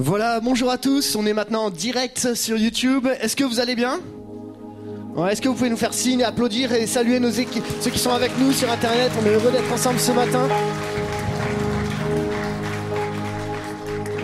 [0.00, 3.08] Voilà, bonjour à tous, on est maintenant en direct sur YouTube.
[3.20, 3.98] Est-ce que vous allez bien?
[5.28, 8.12] Est-ce que vous pouvez nous faire signe, applaudir et saluer nos équipes, ceux qui sont
[8.12, 9.10] avec nous sur Internet?
[9.20, 10.46] On est heureux d'être ensemble ce matin.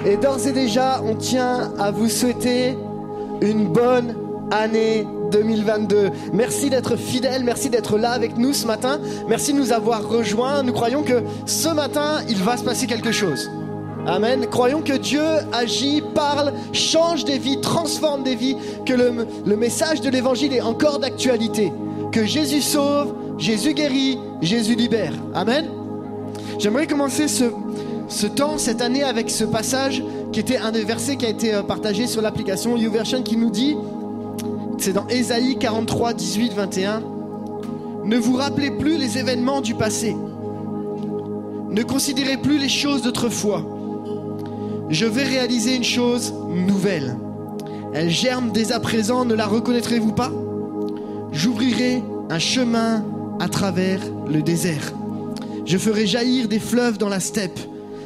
[0.06, 2.78] Et d'ores et déjà, on tient à vous souhaiter
[3.40, 4.14] une bonne
[4.52, 6.10] année 2022.
[6.32, 10.62] Merci d'être fidèle, merci d'être là avec nous ce matin, merci de nous avoir rejoints.
[10.62, 13.50] Nous croyons que ce matin, il va se passer quelque chose.
[14.06, 14.46] Amen.
[14.50, 15.22] Croyons que Dieu
[15.52, 20.98] agit, parle, change des vies, transforme des vies, que le, message de l'évangile est encore
[20.98, 21.72] d'actualité,
[22.12, 25.14] que Jésus sauve, Jésus guérit, Jésus libère.
[25.34, 25.66] Amen.
[26.58, 27.44] J'aimerais commencer ce,
[28.08, 31.54] ce temps, cette année, avec ce passage qui était un des versets qui a été
[31.54, 33.76] euh, partagé sur l'application YouVersion qui nous dit,
[34.78, 37.02] c'est dans Ésaïe 43, 18, 21,
[38.04, 40.14] Ne vous rappelez plus les événements du passé.
[41.70, 43.64] Ne considérez plus les choses d'autrefois.
[44.94, 47.16] Je vais réaliser une chose nouvelle.
[47.94, 50.30] Elle germe dès à présent, ne la reconnaîtrez-vous pas?
[51.32, 53.04] J'ouvrirai un chemin
[53.40, 53.98] à travers
[54.30, 54.92] le désert.
[55.66, 57.58] Je ferai jaillir des fleuves dans la steppe.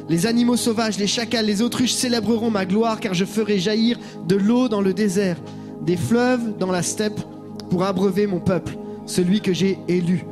[0.09, 4.35] Les animaux sauvages, les chacals, les autruches célébreront ma gloire, car je ferai jaillir de
[4.35, 5.37] l'eau dans le désert,
[5.83, 7.21] des fleuves dans la steppe,
[7.69, 10.25] pour abreuver mon peuple, celui que j'ai élu.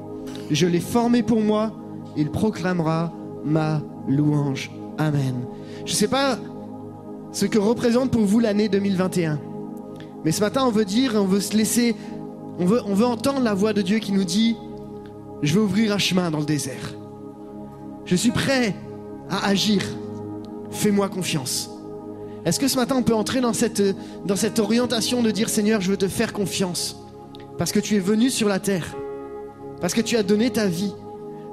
[0.49, 1.71] Je l'ai formé pour moi,
[2.15, 3.13] il proclamera
[3.45, 4.71] ma louange.
[4.97, 5.45] Amen.
[5.87, 6.37] Je ne sais pas
[7.31, 9.39] ce que représente pour vous l'année 2021.
[10.25, 11.95] Mais ce matin, on veut dire, on veut se laisser,
[12.59, 14.57] on veut, entendre la voix de Dieu qui nous dit,
[15.41, 16.93] je vais ouvrir un chemin dans le désert.
[18.03, 18.75] Je suis prêt
[19.29, 19.81] à agir.
[20.71, 21.69] Fais-moi confiance.
[22.43, 23.81] Est-ce que ce matin, on peut entrer dans cette,
[24.25, 26.97] dans cette orientation de dire, Seigneur, je veux te faire confiance
[27.57, 28.93] Parce que tu es venu sur la terre.
[29.79, 30.93] Parce que tu as donné ta vie.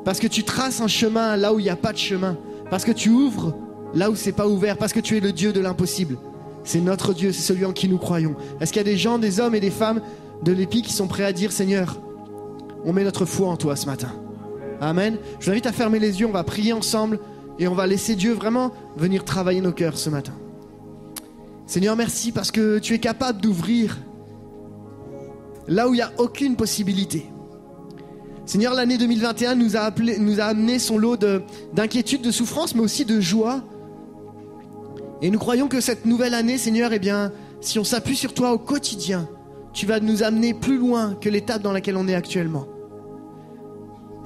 [0.05, 2.37] Parce que tu traces un chemin là où il n'y a pas de chemin.
[2.69, 3.55] Parce que tu ouvres
[3.95, 4.77] là où c'est pas ouvert.
[4.77, 6.19] Parce que tu es le Dieu de l'impossible.
[6.65, 8.37] C'est notre Dieu, c'est celui en qui nous croyons.
[8.61, 10.01] Est-ce qu'il y a des gens, des hommes et des femmes
[10.43, 11.99] de l'épi qui sont prêts à dire, Seigneur,
[12.85, 14.13] on met notre foi en toi ce matin
[14.81, 15.19] Amen.
[15.39, 17.19] Je vous invite à fermer les yeux, on va prier ensemble
[17.59, 20.33] et on va laisser Dieu vraiment venir travailler nos cœurs ce matin.
[21.67, 23.99] Seigneur, merci parce que tu es capable d'ouvrir
[25.67, 27.27] là où il n'y a aucune possibilité.
[28.47, 31.17] Seigneur, l'année 2021 nous a, appelé, nous a amené son lot
[31.73, 33.63] d'inquiétude, de, souffrance, mais aussi de joie.
[35.25, 38.53] Et nous croyons que cette nouvelle année, Seigneur, eh bien, si on s'appuie sur toi
[38.53, 39.27] au quotidien,
[39.73, 42.67] tu vas nous amener plus loin que l'étape dans laquelle on est actuellement.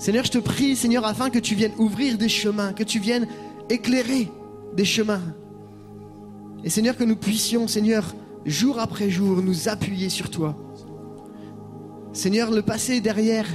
[0.01, 3.29] Seigneur, je te prie, Seigneur, afin que tu viennes ouvrir des chemins, que tu viennes
[3.71, 4.29] éclairer
[4.75, 5.23] des chemins.
[6.65, 10.57] Et Seigneur, que nous puissions, Seigneur, jour après jour, nous appuyer sur toi.
[12.13, 13.47] Seigneur, le passé est derrière.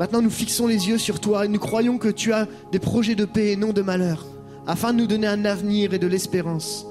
[0.00, 3.14] Maintenant, nous fixons les yeux sur toi et nous croyons que tu as des projets
[3.14, 4.26] de paix et non de malheur,
[4.70, 6.86] afin de nous donner un avenir et de l'espérance.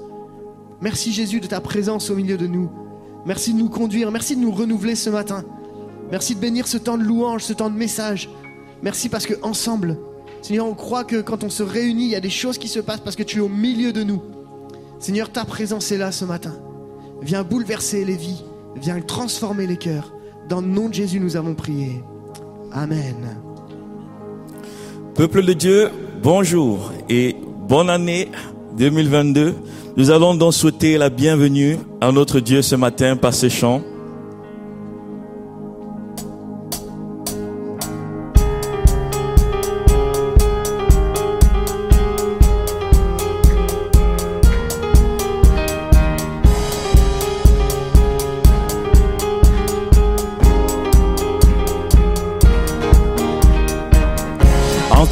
[0.82, 2.70] Merci Jésus de ta présence au milieu de nous.
[3.24, 5.44] Merci de nous conduire, merci de nous renouveler ce matin.
[6.10, 8.28] Merci de bénir ce temps de louange, ce temps de message.
[8.82, 9.96] Merci parce que ensemble,
[10.42, 12.80] Seigneur, on croit que quand on se réunit, il y a des choses qui se
[12.80, 14.20] passent parce que tu es au milieu de nous.
[14.98, 16.52] Seigneur, ta présence est là ce matin.
[17.22, 18.44] Viens bouleverser les vies,
[18.76, 20.12] viens transformer les cœurs.
[20.50, 22.02] Dans le nom de Jésus, nous avons prié.
[22.72, 23.38] Amen.
[25.14, 25.90] Peuple de Dieu,
[26.22, 27.36] bonjour et
[27.70, 28.28] bonne année
[28.78, 29.54] 2022.
[29.96, 33.80] Nous allons donc souhaiter la bienvenue à notre Dieu ce matin par ce chant.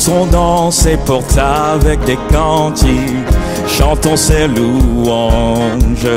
[0.08, 3.28] Entrons dans ses portes avec des cantiques,
[3.66, 6.08] chantons ses louanges.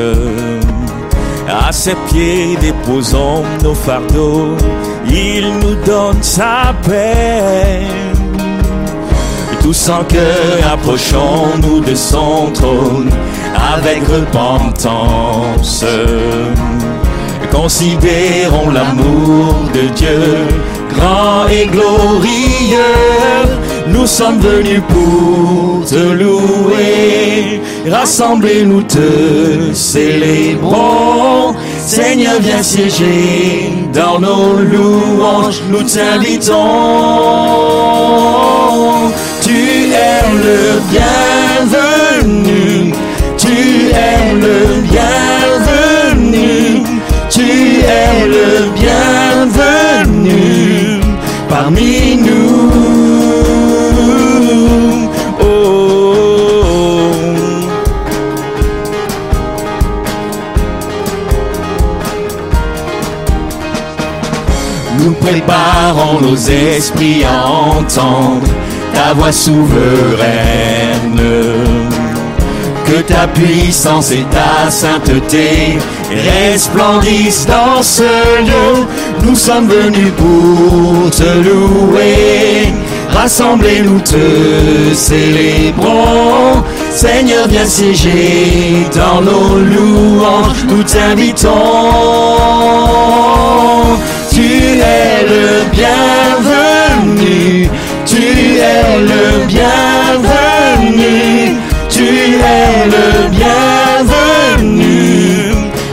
[1.49, 4.55] À ses pieds déposons nos fardeaux,
[5.09, 7.81] il nous donne sa paix.
[9.61, 13.09] Tous en cœur approchons-nous de son trône
[13.73, 15.83] avec repentance.
[17.51, 20.47] Considérons l'amour de Dieu,
[20.95, 22.31] grand et glorieux.
[23.87, 31.55] Nous sommes venus pour te louer, rassemblez-nous te célébrons.
[31.79, 36.53] Seigneur, viens siéger dans nos louanges, nous t'invitons.
[39.41, 40.79] Tu es le
[42.21, 42.93] bienvenu,
[43.37, 46.83] tu es le bienvenu,
[47.29, 47.41] tu
[47.81, 50.51] es le bienvenu.
[51.49, 52.10] Parmi
[65.21, 68.47] préparant nos esprits à entendre
[68.93, 71.21] ta voix souveraine.
[72.85, 75.77] Que ta puissance et ta sainteté
[76.09, 78.03] resplendissent dans ce
[78.43, 78.85] lieu.
[79.23, 82.73] Nous sommes venus pour te louer.
[83.09, 86.63] Rassemblés, nous te célébrons.
[86.91, 90.65] Seigneur, viens siéger dans nos louanges.
[90.67, 91.49] Nous t'invitons.
[94.33, 97.39] Tu es le bienvenu.
[98.05, 98.23] Tu
[98.59, 101.15] es le bienvenu.
[101.89, 102.07] Tu
[102.39, 104.95] es le bienvenu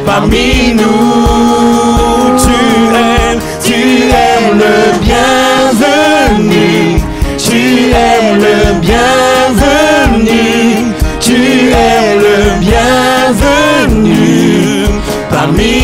[0.06, 2.38] parmi nous.
[2.44, 2.58] Tu
[2.94, 3.30] es,
[3.66, 3.80] tu
[4.24, 6.70] es le bienvenu.
[7.36, 7.60] Tu
[7.92, 8.56] es le
[8.86, 10.44] bienvenu.
[11.20, 11.38] Tu
[11.72, 14.22] es le bienvenu
[15.28, 15.77] parmi nous.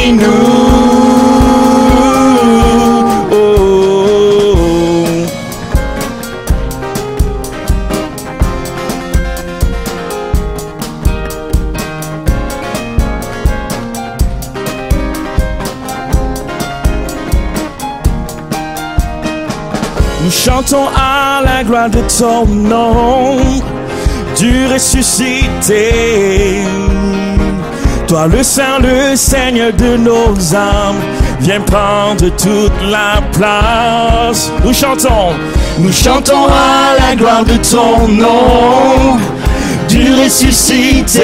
[21.88, 23.36] De ton nom,
[24.38, 26.62] du ressuscité.
[28.06, 31.00] Toi le Saint, le Seigneur de nos âmes,
[31.40, 34.50] viens prendre toute la place.
[34.64, 35.32] Nous chantons,
[35.78, 39.18] nous chantons à la gloire de ton nom,
[39.88, 41.22] du ressuscité.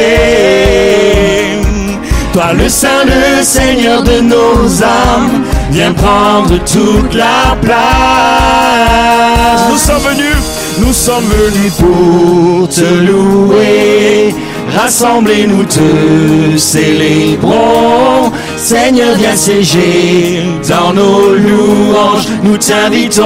[2.33, 8.01] Toi le Saint, le Seigneur de nos âmes, viens prendre toute la place.
[9.69, 10.37] Nous sommes venus,
[10.81, 14.35] nous sommes venus pour te louer.
[14.77, 18.31] Rassemblés, nous te célébrons.
[18.57, 22.29] Seigneur, viens siéger dans nos louanges.
[22.43, 23.25] Nous t'invitons.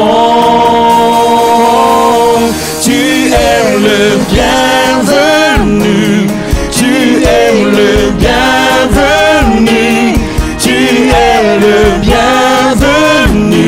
[2.83, 6.27] Tu es le bienvenu.
[6.71, 10.15] Tu es le bienvenu.
[10.59, 13.65] Tu es le bienvenu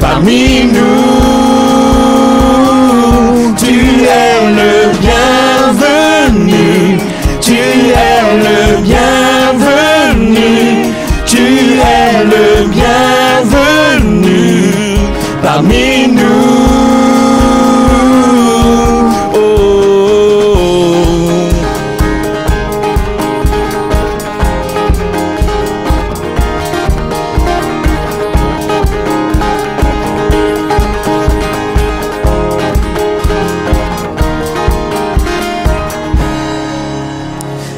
[0.00, 1.13] parmi nous.
[15.62, 16.20] Nous.
[19.34, 19.64] Oh.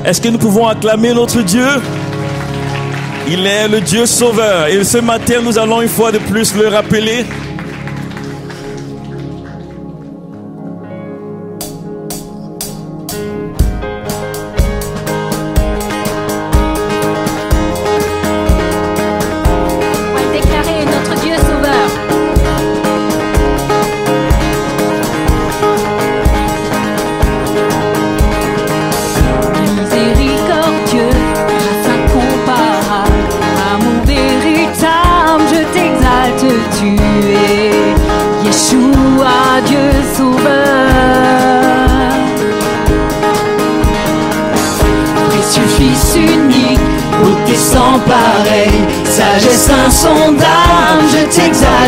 [0.04, 1.66] Est-ce que nous pouvons acclamer notre Dieu?
[3.28, 4.68] Il est le Dieu sauveur.
[4.68, 7.26] Et ce matin, nous allons une fois de plus le rappeler.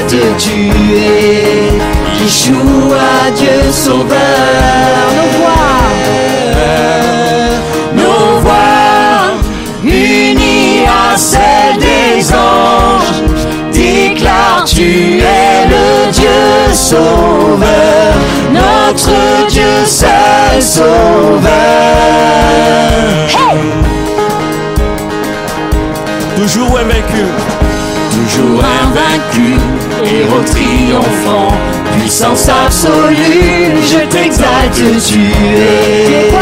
[0.08, 4.18] T'exalte, tu es Yeshua, Dieu sauveur.
[5.14, 5.80] Nos voix,
[7.94, 9.34] nos voix,
[9.84, 13.22] unies à celles des anges,
[13.72, 18.14] déclarent, tu es le Dieu sauveur,
[18.52, 21.48] notre Dieu seul sauveur.
[26.36, 27.24] Toujours invaincu.
[28.18, 29.54] Toujours invaincu,
[30.04, 31.54] héros triomphant,
[31.98, 36.32] puissance absolue, je t'exalte, tu es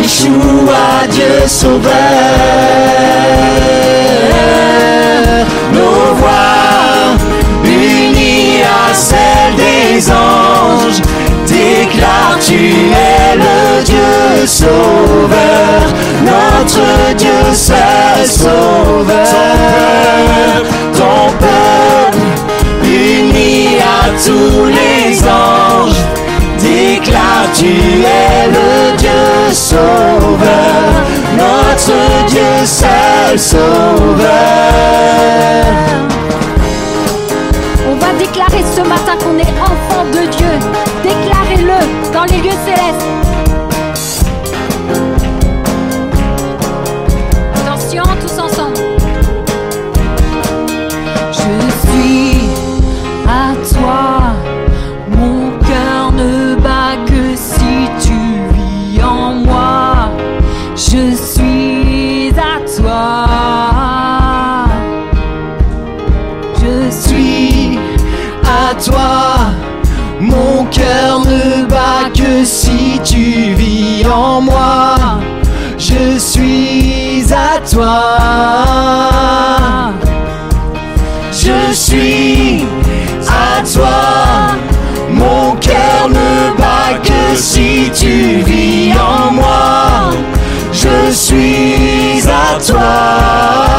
[0.00, 1.90] Yeshua, Dieu sauveur.
[5.72, 7.16] Nos voix,
[7.64, 11.00] unies à celles des anges,
[11.84, 15.82] déclare tu es le Dieu sauveur,
[16.22, 19.14] notre Dieu seul sauveur.
[20.92, 22.18] Ton peuple
[22.84, 26.02] uni à tous les anges,
[26.58, 30.88] déclare tu es le Dieu sauveur,
[31.36, 34.24] notre Dieu seul sauveur.
[37.90, 39.93] On va déclarer ce matin qu'on est enfant
[42.26, 42.73] dans les lieux
[92.74, 93.73] soir.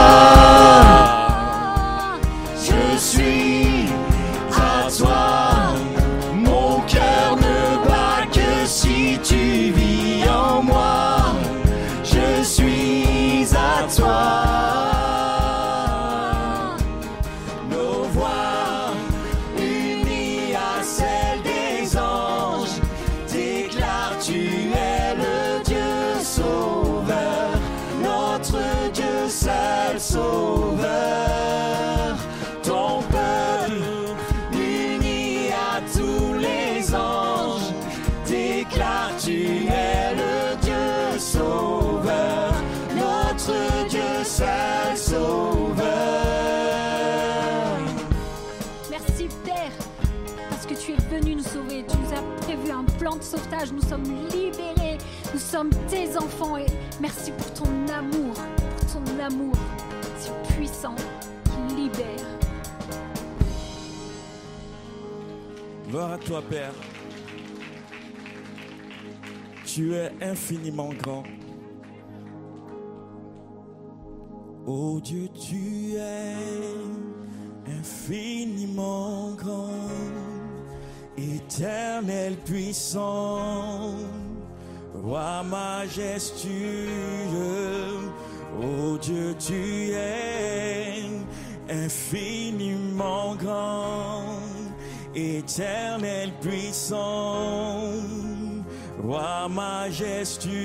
[53.74, 54.98] Nous sommes libérés.
[55.34, 56.58] Nous sommes tes enfants.
[56.58, 56.66] Et
[57.02, 58.34] merci pour ton amour,
[58.78, 59.54] pour ton amour
[60.18, 60.96] si puissant
[61.44, 62.26] qui libère.
[65.90, 66.74] Gloire à toi, Père.
[69.66, 71.24] Tu es infiniment grand.
[74.66, 76.36] Oh Dieu, tu es
[77.68, 80.35] infiniment grand.
[81.18, 83.96] Éternel puissant,
[84.94, 86.90] roi majestueux,
[88.60, 91.06] ô oh Dieu tu es
[91.70, 94.42] infiniment grand,
[95.16, 97.80] éternel puissant,
[99.02, 100.56] roi majestueux.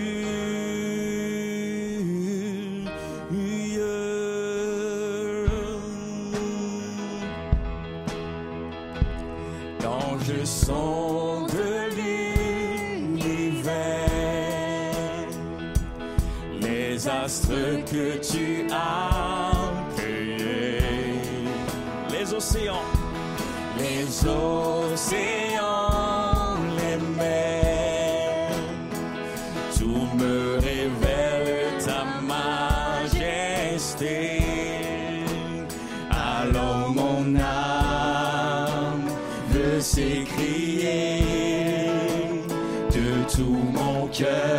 [10.41, 13.69] le son de l'univers,
[16.63, 20.79] les astres que tu as cueillés,
[22.11, 22.87] les océans,
[23.79, 25.90] les océans.
[44.21, 44.50] Yeah.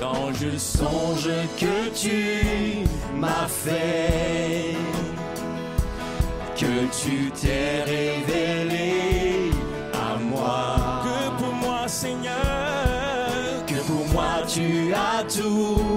[0.00, 2.84] quand je songe que tu
[3.16, 4.74] m'as fait,
[6.56, 9.50] que tu t'es révélé
[9.92, 15.87] à moi, que pour moi Seigneur, que pour moi tu as tout.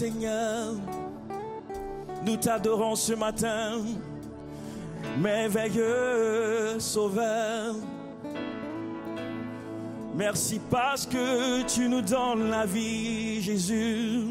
[0.00, 0.76] Seigneur,
[2.24, 3.82] nous t'adorons ce matin,
[5.18, 7.74] merveilleux Sauveur.
[10.14, 14.28] Merci parce que tu nous donnes la vie, Jésus.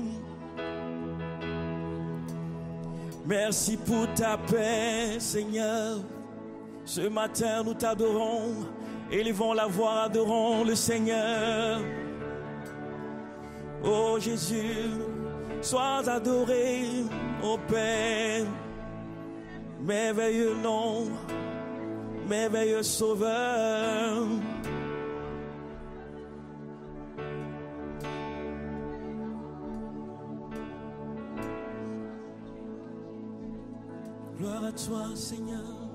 [3.27, 5.97] Merci pour ta paix, Seigneur.
[6.83, 8.55] Ce matin, nous t'adorons,
[9.11, 11.79] élevons la voix, adorons le Seigneur.
[13.83, 14.89] Oh Jésus,
[15.69, 16.83] sois adoré,
[17.43, 18.45] ô Père.
[19.81, 21.07] Merveilleux nom,
[22.27, 24.25] merveilleux sauveur.
[34.37, 35.88] Gloire à toi, Seigneur.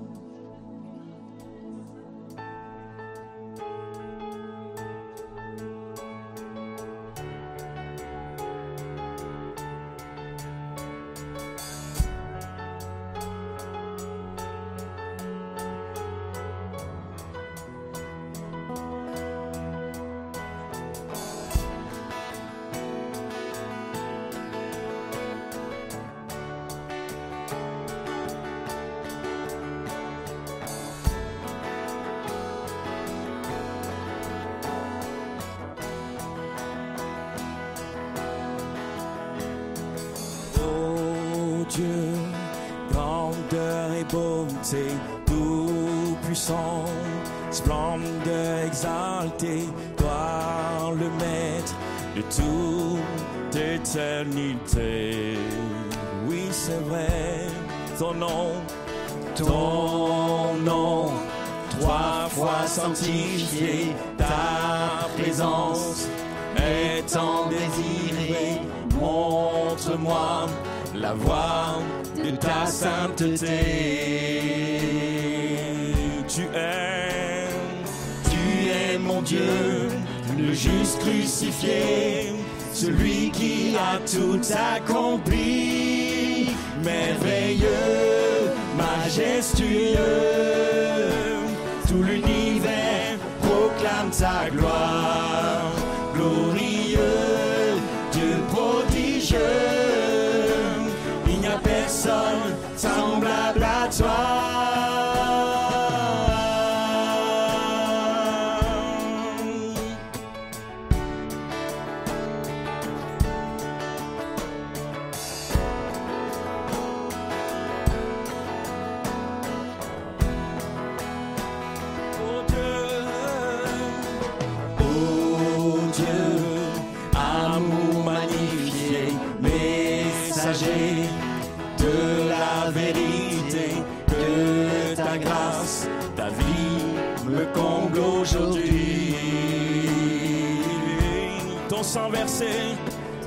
[81.35, 82.31] crucifié,
[82.73, 86.49] celui qui a tout accompli.
[86.81, 87.34] Merveilleux.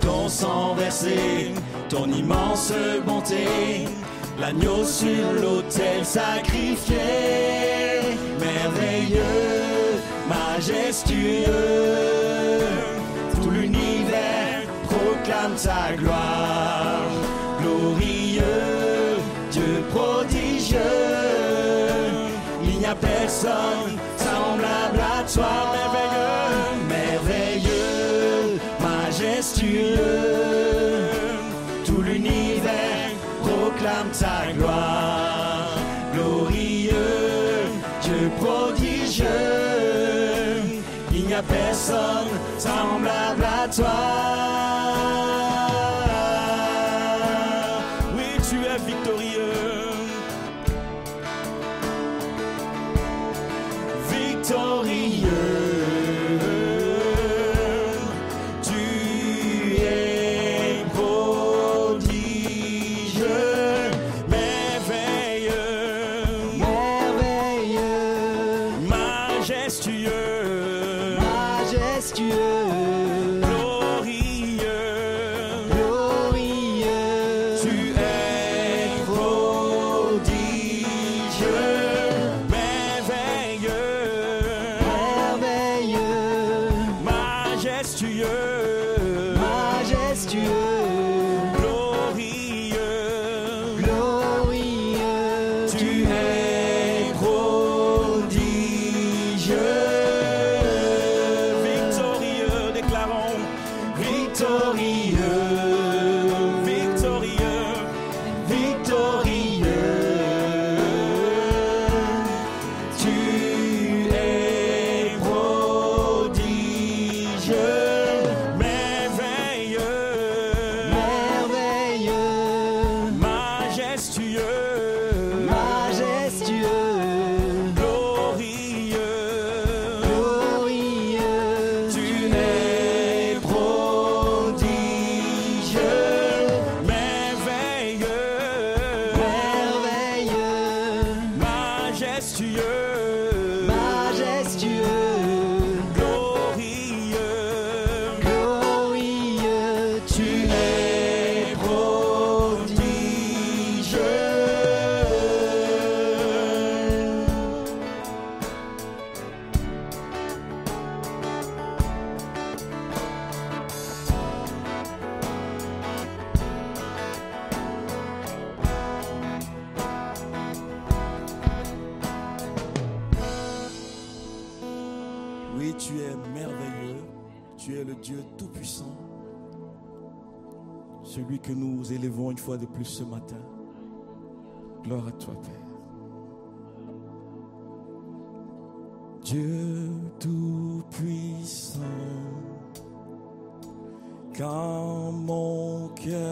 [0.00, 1.52] ton sang versé,
[1.88, 2.72] ton immense
[3.07, 3.87] bonté,
[4.38, 6.96] l'agneau sur l'autel sacrifié,
[8.38, 9.22] merveilleux,
[10.28, 11.46] majestueux,
[13.40, 17.09] tout l'univers proclame sa gloire,
[17.62, 18.42] glorieux,
[19.50, 20.78] Dieu prodigieux,
[22.62, 25.67] il n'y a personne semblable à toi.
[38.31, 39.27] prodigieux.
[41.12, 44.78] Il n'y a personne semblable à toi.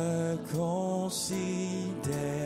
[0.07, 2.46] me considère.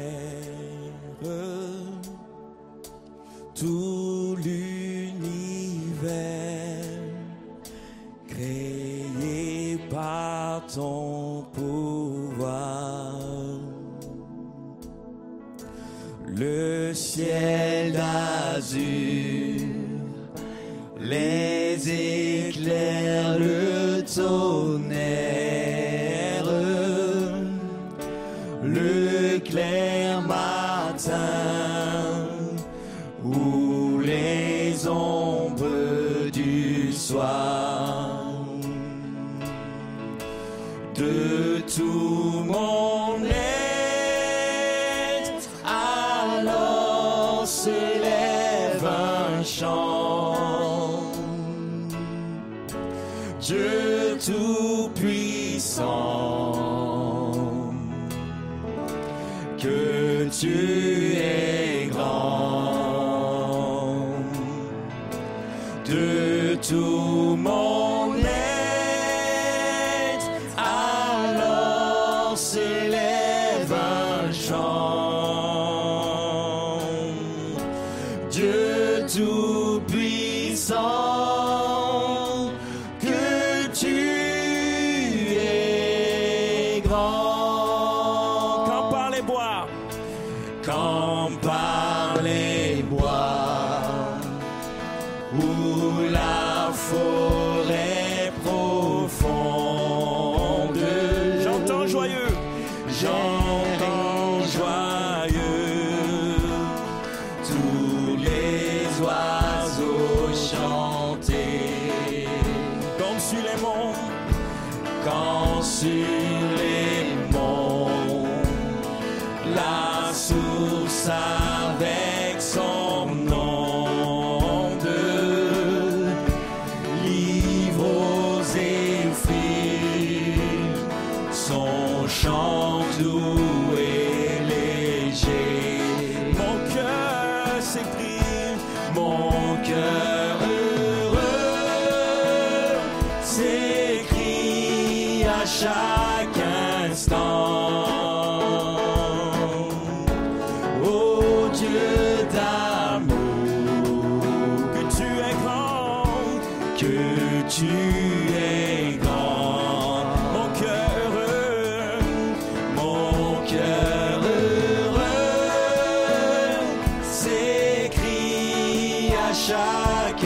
[169.80, 170.24] À chaque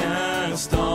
[0.53, 0.94] instant.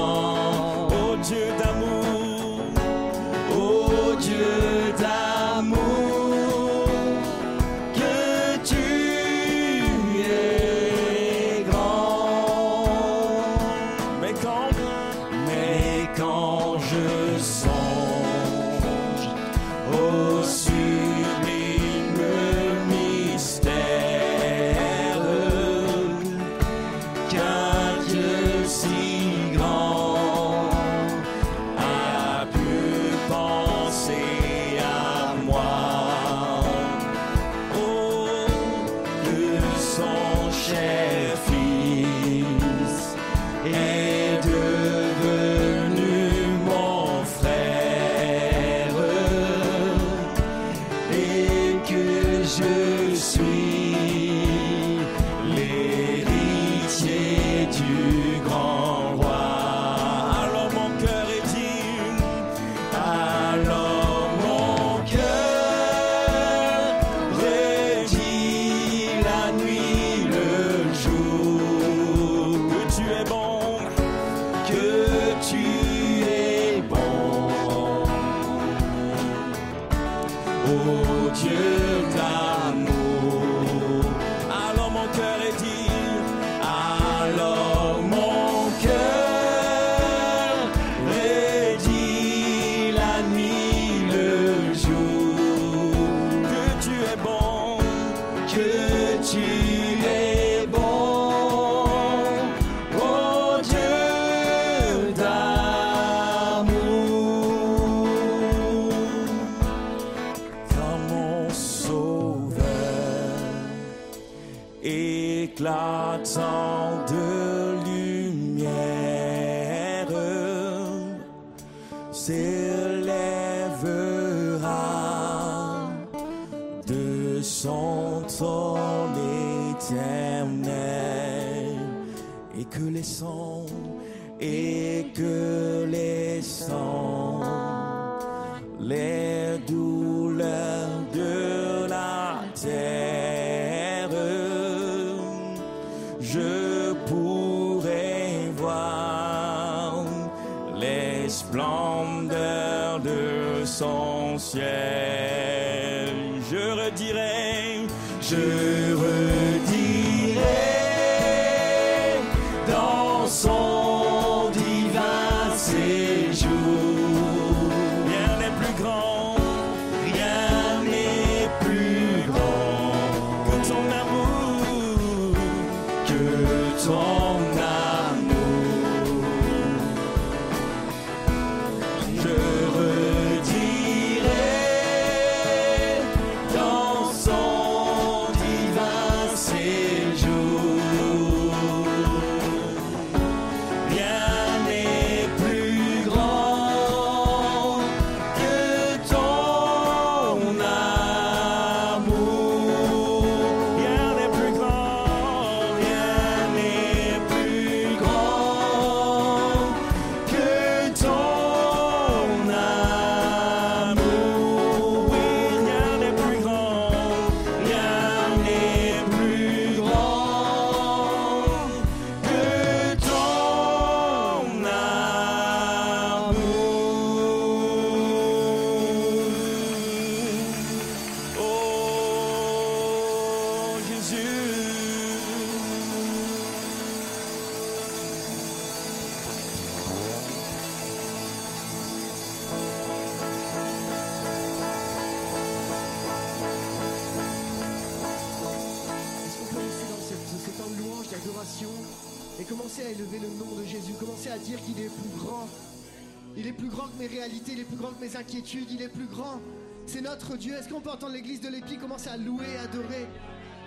[258.10, 259.40] Mes inquiétudes, il est plus grand.
[259.86, 260.54] C'est notre Dieu.
[260.56, 263.08] Est-ce qu'on peut entendre l'église de l'Épi commencer à louer, adorer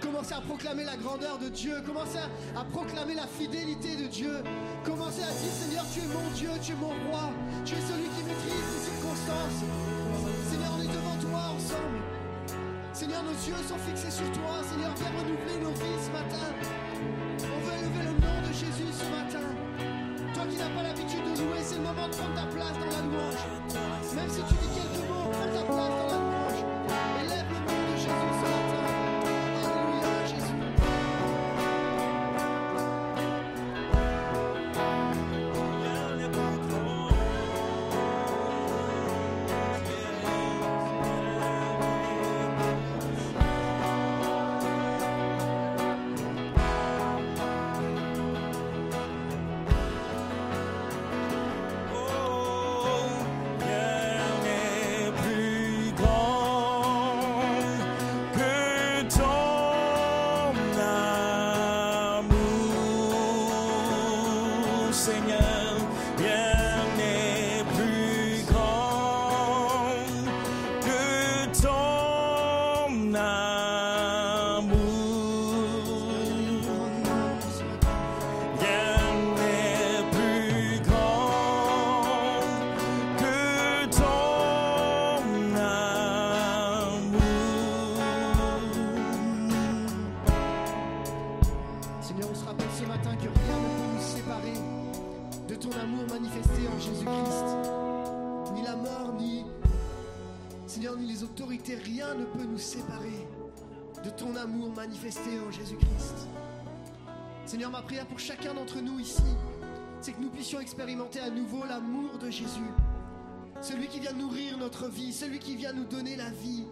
[0.00, 4.42] Commencer à proclamer la grandeur de Dieu, commencer à, à proclamer la fidélité de Dieu,
[4.84, 7.30] commencer à dire Seigneur, tu es mon Dieu, tu es mon roi,
[7.64, 9.62] tu es celui qui maîtrise les circonstances.
[10.50, 12.02] Seigneur, on est devant toi ensemble.
[12.92, 14.58] Seigneur, nos yeux sont fixés sur toi.
[14.66, 16.50] Seigneur, viens renouveler nos vies ce matin.
[17.46, 19.46] On veut élever le nom de Jésus ce matin.
[20.34, 22.90] Toi qui n'as pas l'habitude de louer, c'est le moment de prendre ta place dans
[22.90, 23.61] la louange.
[24.22, 24.81] Même si tu dis
[105.04, 106.28] en Jésus-Christ.
[107.44, 109.22] Seigneur, ma prière pour chacun d'entre nous ici,
[110.00, 112.70] c'est que nous puissions expérimenter à nouveau l'amour de Jésus.
[113.60, 116.66] Celui qui vient nourrir notre vie, celui qui vient nous donner la vie,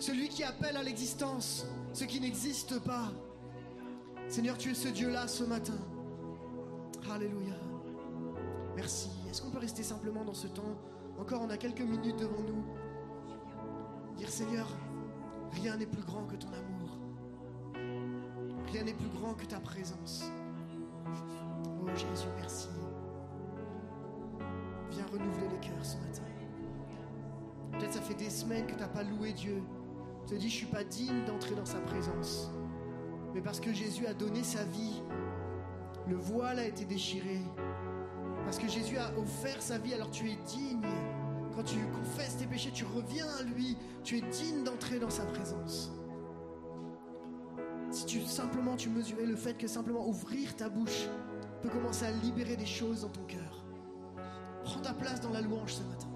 [0.00, 3.12] celui qui appelle à l'existence ce qui n'existe pas.
[4.28, 5.78] Seigneur, tu es ce Dieu-là ce matin.
[7.08, 7.54] Alléluia.
[8.74, 9.08] Merci.
[9.30, 10.76] Est-ce qu'on peut rester simplement dans ce temps?
[11.20, 12.64] Encore, on a quelques minutes devant nous.
[14.16, 14.66] Dire Seigneur,
[15.52, 16.65] rien n'est plus grand que ton amour.
[18.72, 20.30] Rien n'est plus grand que ta présence.
[21.82, 22.68] Oh Jésus, merci.
[24.90, 26.22] Viens renouveler les cœurs ce matin.
[27.72, 29.62] Peut-être ça fait des semaines que tu n'as pas loué Dieu.
[30.26, 32.50] Tu te dis, je suis pas digne d'entrer dans sa présence.
[33.34, 35.02] Mais parce que Jésus a donné sa vie,
[36.08, 37.40] le voile a été déchiré.
[38.44, 40.80] Parce que Jésus a offert sa vie, alors tu es digne.
[41.54, 43.76] Quand tu confesses tes péchés, tu reviens à lui.
[44.04, 45.92] Tu es digne d'entrer dans sa présence.
[47.96, 51.08] Si tu simplement tu mesurais le fait que simplement ouvrir ta bouche
[51.62, 53.64] peut commencer à libérer des choses dans ton cœur.
[54.64, 56.06] Prends ta place dans la louange ce matin.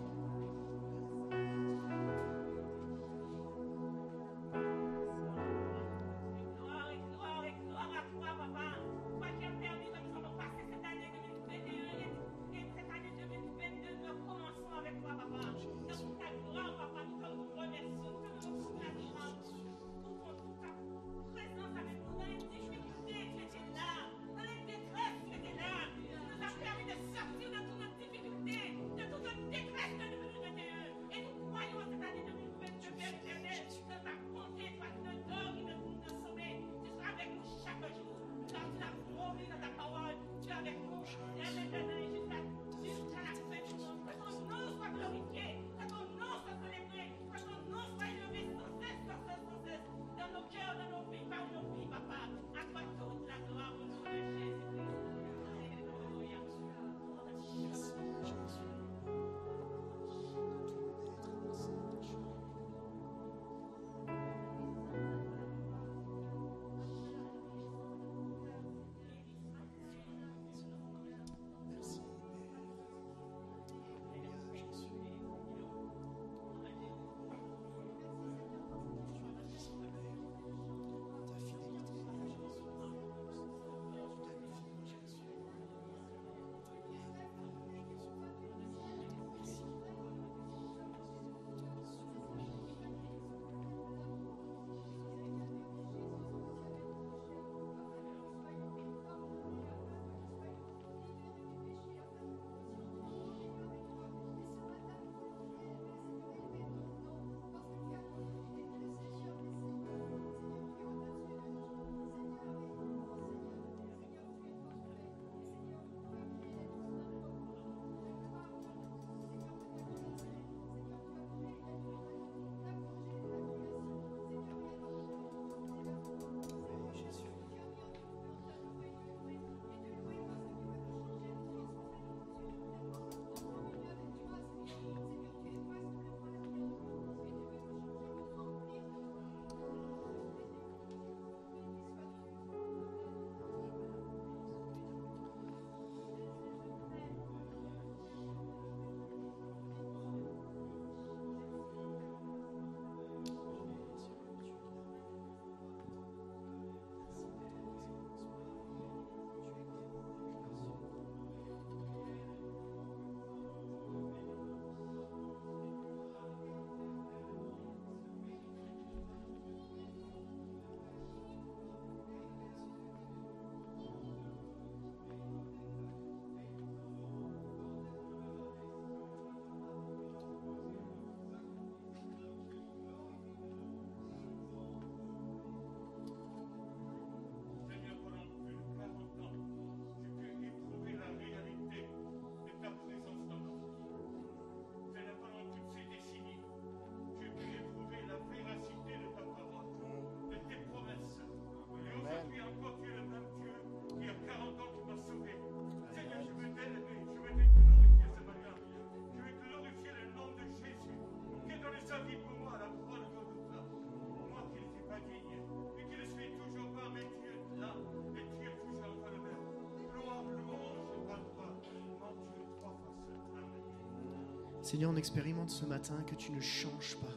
[224.70, 227.12] Seigneur, on expérimente ce matin que tu ne changes pas.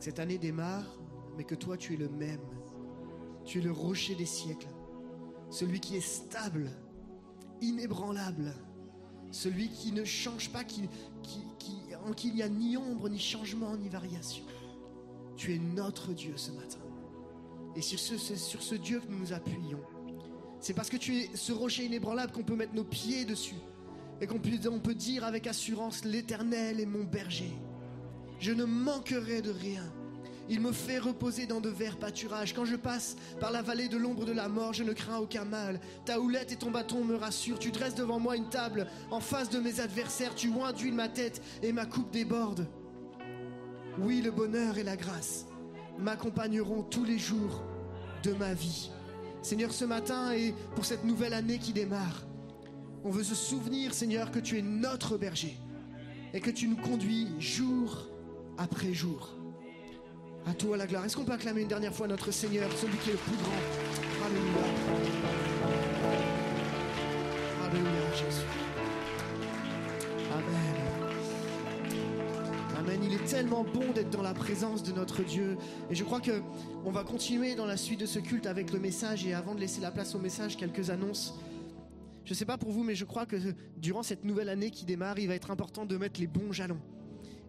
[0.00, 0.98] Cette année démarre,
[1.36, 2.40] mais que toi, tu es le même.
[3.44, 4.66] Tu es le rocher des siècles,
[5.48, 6.72] celui qui est stable,
[7.60, 8.52] inébranlable,
[9.30, 10.88] celui qui ne change pas, qui,
[12.04, 14.44] en qui il n'y a ni ombre, ni changement, ni variation.
[15.36, 16.78] Tu es notre Dieu ce matin.
[17.76, 19.80] Et sur ce, sur ce Dieu que nous nous appuyons.
[20.60, 23.58] C'est parce que tu es ce rocher inébranlable qu'on peut mettre nos pieds dessus.
[24.20, 27.52] Et qu'on peut, on peut dire avec assurance, l'Éternel est mon berger.
[28.38, 29.92] Je ne manquerai de rien.
[30.48, 32.52] Il me fait reposer dans de verts pâturages.
[32.52, 35.44] Quand je passe par la vallée de l'ombre de la mort, je ne crains aucun
[35.44, 35.80] mal.
[36.04, 37.58] Ta houlette et ton bâton me rassurent.
[37.58, 40.34] Tu dresses devant moi une table en face de mes adversaires.
[40.34, 42.66] Tu oins d'huile ma tête et ma coupe déborde.
[43.98, 45.46] Oui, le bonheur et la grâce
[45.98, 47.62] m'accompagneront tous les jours
[48.22, 48.90] de ma vie.
[49.42, 52.26] Seigneur, ce matin et pour cette nouvelle année qui démarre,
[53.04, 55.56] on veut se souvenir, Seigneur, que tu es notre berger
[56.32, 58.08] et que tu nous conduis jour
[58.58, 59.43] après jour.
[60.46, 61.04] À toi la gloire.
[61.04, 64.26] Est-ce qu'on peut acclamer une dernière fois notre Seigneur, celui qui est le plus grand?
[64.26, 64.60] Alléluia.
[67.64, 68.44] Alléluia, Jésus.
[70.32, 70.74] Amen.
[72.78, 73.00] Amen.
[73.04, 75.56] Il est tellement bon d'être dans la présence de notre Dieu.
[75.90, 76.42] Et je crois que
[76.84, 79.26] on va continuer dans la suite de ce culte avec le message.
[79.26, 81.34] Et avant de laisser la place au message, quelques annonces.
[82.26, 83.36] Je ne sais pas pour vous, mais je crois que
[83.78, 86.80] durant cette nouvelle année qui démarre, il va être important de mettre les bons jalons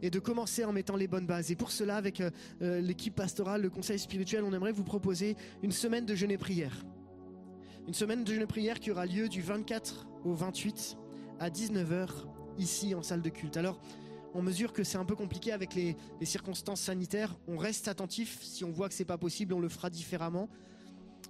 [0.06, 1.50] et de commencer en mettant les bonnes bases.
[1.50, 2.30] Et pour cela, avec euh,
[2.62, 6.38] euh, l'équipe pastorale, le conseil spirituel, on aimerait vous proposer une semaine de jeûne et
[6.38, 6.86] prière.
[7.88, 10.98] Une semaine de jeûne et prière qui aura lieu du 24 au 28
[11.40, 12.08] à 19h
[12.60, 13.58] ici en salle de culte.
[13.58, 13.80] Alors,
[14.36, 17.36] on mesure que c'est un peu compliqué avec les, les circonstances sanitaires.
[17.48, 18.40] On reste attentif.
[18.44, 20.50] Si on voit que c'est pas possible, on le fera différemment.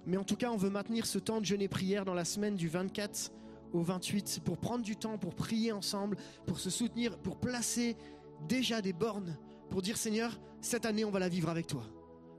[0.06, 2.24] Mais en tout cas, on veut maintenir ce temps de jeûne et prière dans la
[2.24, 3.32] semaine du 24
[3.72, 6.16] au 28 pour prendre du temps, pour prier ensemble,
[6.46, 7.96] pour se soutenir, pour placer
[8.48, 9.36] déjà des bornes,
[9.70, 11.82] pour dire Seigneur, cette année, on va la vivre avec toi.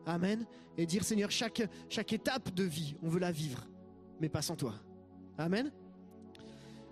[0.06, 0.46] Amen.
[0.78, 3.68] Et dire Seigneur, chaque, chaque étape de vie, on veut la vivre,
[4.22, 4.74] mais pas sans toi.
[5.38, 5.72] Amen.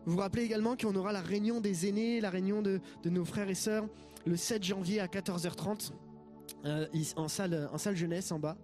[0.05, 3.25] Vous vous rappelez également qu'on aura la réunion des aînés, la réunion de, de nos
[3.25, 3.87] frères et sœurs,
[4.25, 5.91] le 7 janvier à 14h30,
[6.65, 8.57] euh, en, salle, en salle jeunesse en bas.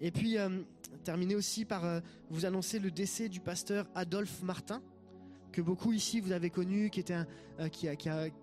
[0.00, 0.62] Et puis, euh,
[1.04, 2.00] terminer aussi par euh,
[2.30, 4.82] vous annoncer le décès du pasteur Adolphe Martin,
[5.54, 7.14] que beaucoup ici vous avez connu, qui était,
[7.60, 7.88] euh, qui,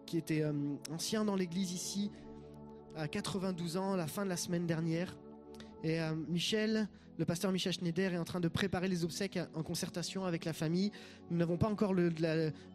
[0.05, 0.53] qui était euh,
[0.89, 2.09] ancien dans l'église ici,
[2.95, 5.18] à 92 ans, la fin de la semaine dernière.
[5.84, 6.88] Et euh, Michel,
[7.18, 10.53] le pasteur Michel Schneider est en train de préparer les obsèques en concertation avec la
[10.53, 10.91] famille.
[11.30, 12.14] Nous n'avons pas encore le,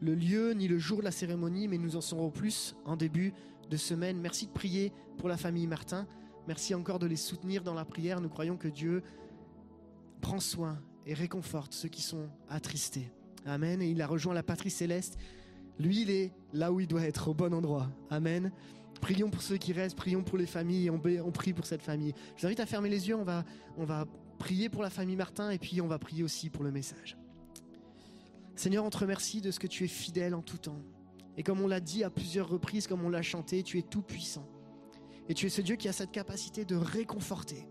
[0.01, 3.33] le lieu ni le jour de la cérémonie, mais nous en saurons plus en début
[3.71, 4.21] de semaine.
[4.21, 6.07] Merci de prier pour la famille Martin.
[6.47, 8.21] Merci encore de les soutenir dans la prière.
[8.21, 9.03] Nous croyons que Dieu
[10.21, 13.11] prend soin et réconforte ceux qui sont attristés.
[13.47, 13.81] Amen.
[13.81, 15.19] Et il a rejoint la patrie céleste.
[15.79, 17.89] Lui, il est là où il doit être, au bon endroit.
[18.11, 18.51] Amen.
[19.01, 22.15] Prions pour ceux qui restent, prions pour les familles, on, on prie pour cette famille.
[22.35, 23.45] Je vous invite à fermer les yeux, on va,
[23.77, 24.07] on va
[24.39, 27.17] prier pour la famille Martin et puis on va prier aussi pour le message.
[28.55, 30.81] Seigneur, on te remercie de ce que tu es fidèle en tout temps.
[31.37, 34.01] Et comme on l'a dit à plusieurs reprises, comme on l'a chanté, tu es tout
[34.01, 34.49] puissant.
[35.29, 37.69] Et tu es ce Dieu qui a cette capacité de réconforter,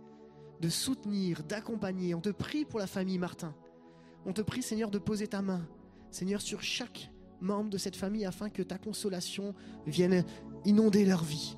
[0.61, 2.13] de soutenir, d'accompagner.
[2.13, 3.55] On te prie pour la famille Martin.
[4.26, 5.67] On te prie, Seigneur, de poser ta main,
[6.11, 7.11] Seigneur, sur chaque
[7.41, 9.53] membre de cette famille afin que ta consolation
[9.86, 10.23] vienne
[10.65, 11.55] inonder leur vie.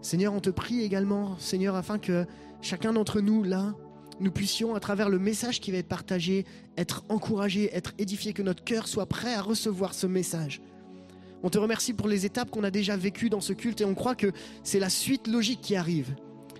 [0.00, 2.24] Seigneur, on te prie également, Seigneur, afin que
[2.62, 3.74] chacun d'entre nous, là,
[4.20, 6.46] nous puissions, à travers le message qui va être partagé,
[6.78, 10.62] être encouragés, être édifiés, que notre cœur soit prêt à recevoir ce message.
[11.42, 13.94] On te remercie pour les étapes qu'on a déjà vécues dans ce culte et on
[13.94, 14.32] croit que
[14.62, 16.14] c'est la suite logique qui arrive.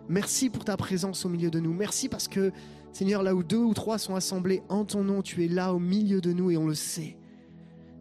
[0.09, 1.73] Merci pour ta présence au milieu de nous.
[1.73, 2.51] Merci parce que,
[2.93, 5.79] Seigneur, là où deux ou trois sont assemblés en ton nom, tu es là au
[5.79, 7.17] milieu de nous et on le sait.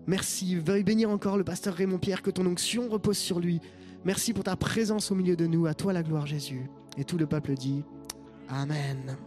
[0.07, 0.55] Merci.
[0.55, 3.61] Veuille bénir encore le pasteur Raymond Pierre, que ton onction repose sur lui.
[4.03, 5.67] Merci pour ta présence au milieu de nous.
[5.67, 6.69] À toi la gloire, Jésus.
[6.97, 7.83] Et tout le peuple dit
[8.49, 9.17] Amen.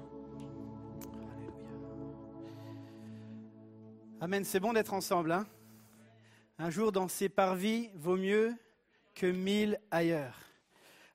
[4.20, 5.32] Amen, c'est bon d'être ensemble.
[5.32, 5.46] Hein
[6.58, 8.54] Un jour dans ces parvis vaut mieux
[9.14, 10.51] que mille ailleurs.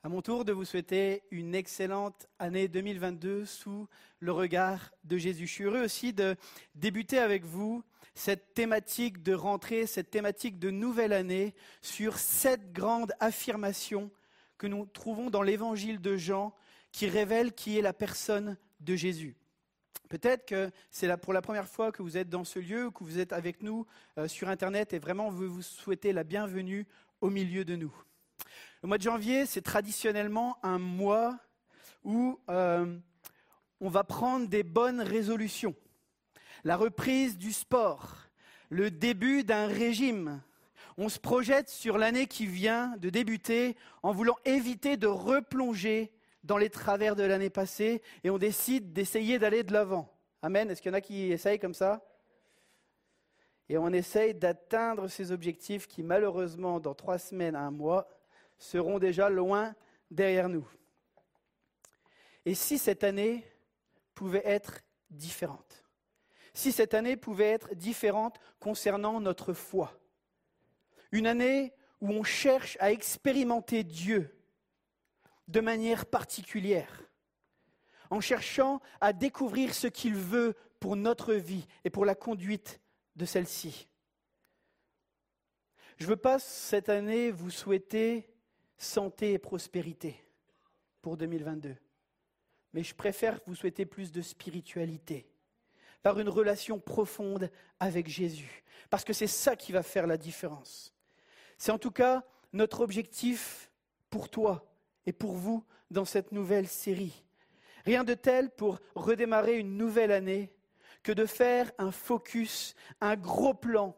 [0.04, 3.88] À mon tour de vous souhaiter une excellente année 2022 sous
[4.20, 5.48] le regard de Jésus.
[5.48, 6.36] Je suis heureux aussi de
[6.76, 7.84] débuter avec vous
[8.14, 14.12] cette thématique de rentrée, cette thématique de nouvelle année sur sept grandes affirmations
[14.60, 16.54] que nous trouvons dans l'évangile de Jean
[16.92, 19.36] qui révèlent qui est la personne de Jésus.
[20.10, 23.18] Peut-être que c'est pour la première fois que vous êtes dans ce lieu, que vous
[23.18, 23.88] êtes avec nous
[24.20, 26.88] euh, sur Internet et vraiment vous vous souhaitez la bienvenue
[27.20, 28.07] au milieu de nous.
[28.84, 31.40] Le mois de janvier, c'est traditionnellement un mois
[32.04, 32.96] où euh,
[33.82, 35.76] on va prendre des bonnes résolutions.
[36.64, 38.18] La reprise du sport,
[38.70, 40.42] le début d'un régime.
[40.98, 46.12] On se projette sur l'année qui vient de débuter en voulant éviter de replonger
[46.44, 50.14] dans les travers de l'année passée et on décide d'essayer d'aller de l'avant.
[50.44, 50.70] Amen.
[50.70, 52.06] Est-ce qu'il y en a qui essayent comme ça?
[53.70, 58.08] Et on essaye d'atteindre ces objectifs qui, malheureusement, dans trois semaines à un mois,
[58.58, 59.76] seront déjà loin
[60.12, 60.68] derrière nous.
[62.46, 63.46] Et si cette année
[64.16, 65.84] pouvait être différente?
[66.54, 70.00] Si cette année pouvait être différente concernant notre foi?
[71.12, 74.34] Une année où on cherche à expérimenter Dieu
[75.48, 77.04] de manière particulière,
[78.10, 82.80] en cherchant à découvrir ce qu'il veut pour notre vie et pour la conduite
[83.16, 83.88] de celle-ci.
[85.98, 88.30] Je ne veux pas cette année vous souhaiter
[88.78, 90.24] santé et prospérité
[91.02, 91.76] pour 2022,
[92.74, 95.28] mais je préfère vous souhaiter plus de spiritualité
[96.04, 97.50] par une relation profonde
[97.80, 100.94] avec Jésus, parce que c'est ça qui va faire la différence.
[101.58, 102.24] C'est en tout cas
[102.54, 103.72] notre objectif
[104.10, 104.66] pour toi
[105.06, 107.24] et pour vous dans cette nouvelle série.
[107.86, 110.52] Rien de tel pour redémarrer une nouvelle année
[111.04, 113.98] que de faire un focus, un gros plan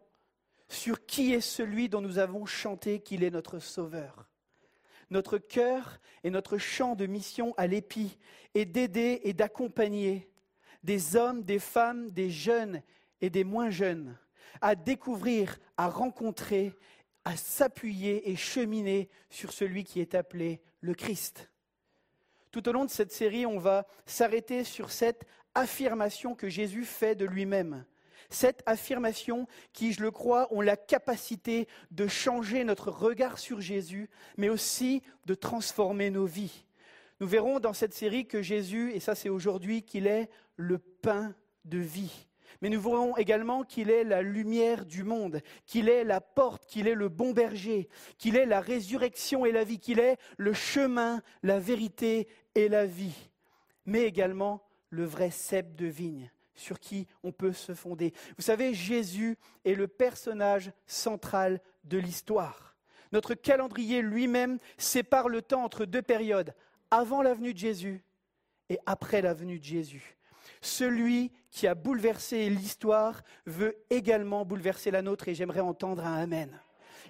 [0.68, 4.29] sur qui est celui dont nous avons chanté qu'il est notre Sauveur.
[5.10, 8.18] Notre cœur et notre champ de mission à l'épi
[8.54, 10.30] est d'aider et d'accompagner
[10.84, 12.82] des hommes, des femmes, des jeunes
[13.22, 14.18] et des moins jeunes
[14.62, 16.74] à découvrir, à rencontrer,
[17.26, 21.50] à s'appuyer et cheminer sur celui qui est appelé le Christ.
[22.52, 27.16] Tout au long de cette série, on va s'arrêter sur cette affirmation que Jésus fait
[27.16, 27.86] de lui-même.
[28.30, 34.10] Cette affirmation qui, je le crois, ont la capacité de changer notre regard sur Jésus,
[34.38, 36.66] mais aussi de transformer nos vies.
[37.20, 41.34] Nous verrons dans cette série que Jésus, et ça c'est aujourd'hui, qu'il est le pain
[41.66, 42.28] de vie.
[42.62, 46.88] Mais nous verrons également qu'il est la lumière du monde, qu'il est la porte, qu'il
[46.88, 51.22] est le bon berger, qu'il est la résurrection et la vie, qu'il est le chemin,
[51.42, 53.30] la vérité et la vie,
[53.86, 58.14] mais également le vrai cep de vigne sur qui on peut se fonder.
[58.38, 62.76] Vous savez, Jésus est le personnage central de l'histoire.
[63.12, 66.54] Notre calendrier lui-même sépare le temps entre deux périodes,
[66.92, 68.04] avant la venue de Jésus
[68.70, 70.18] et après la venue de Jésus.
[70.62, 76.60] Celui qui a bouleversé l'histoire veut également bouleverser la nôtre et j'aimerais entendre un Amen.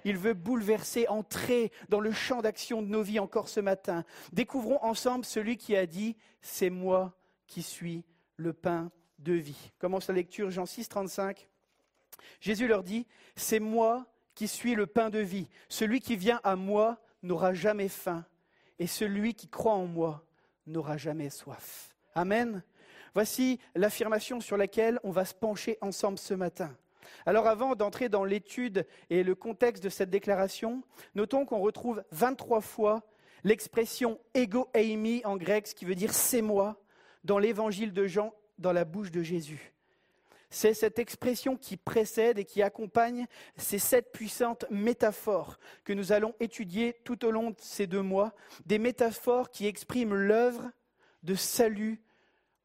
[0.04, 4.04] Il veut bouleverser, entrer dans le champ d'action de nos vies encore ce matin.
[4.32, 8.04] Découvrons ensemble celui qui a dit, c'est moi qui suis
[8.36, 8.90] le pain
[9.20, 9.72] de vie.
[9.78, 11.48] Commence la lecture Jean 6, 35.
[12.40, 13.06] Jésus leur dit,
[13.36, 15.48] c'est moi qui suis le pain de vie.
[15.68, 18.24] Celui qui vient à moi n'aura jamais faim,
[18.78, 20.24] et celui qui croit en moi
[20.66, 21.94] n'aura jamais soif.
[22.14, 22.62] Amen.
[23.14, 26.74] Voici l'affirmation sur laquelle on va se pencher ensemble ce matin.
[27.26, 30.82] Alors avant d'entrer dans l'étude et le contexte de cette déclaration,
[31.14, 33.02] notons qu'on retrouve 23 fois
[33.44, 36.80] l'expression ego eimi en grec, ce qui veut dire c'est moi,
[37.24, 39.72] dans l'évangile de Jean, dans la bouche de Jésus.
[40.50, 46.34] C'est cette expression qui précède et qui accompagne ces sept puissantes métaphores que nous allons
[46.40, 48.34] étudier tout au long de ces deux mois,
[48.66, 50.70] des métaphores qui expriment l'œuvre
[51.22, 52.00] de salut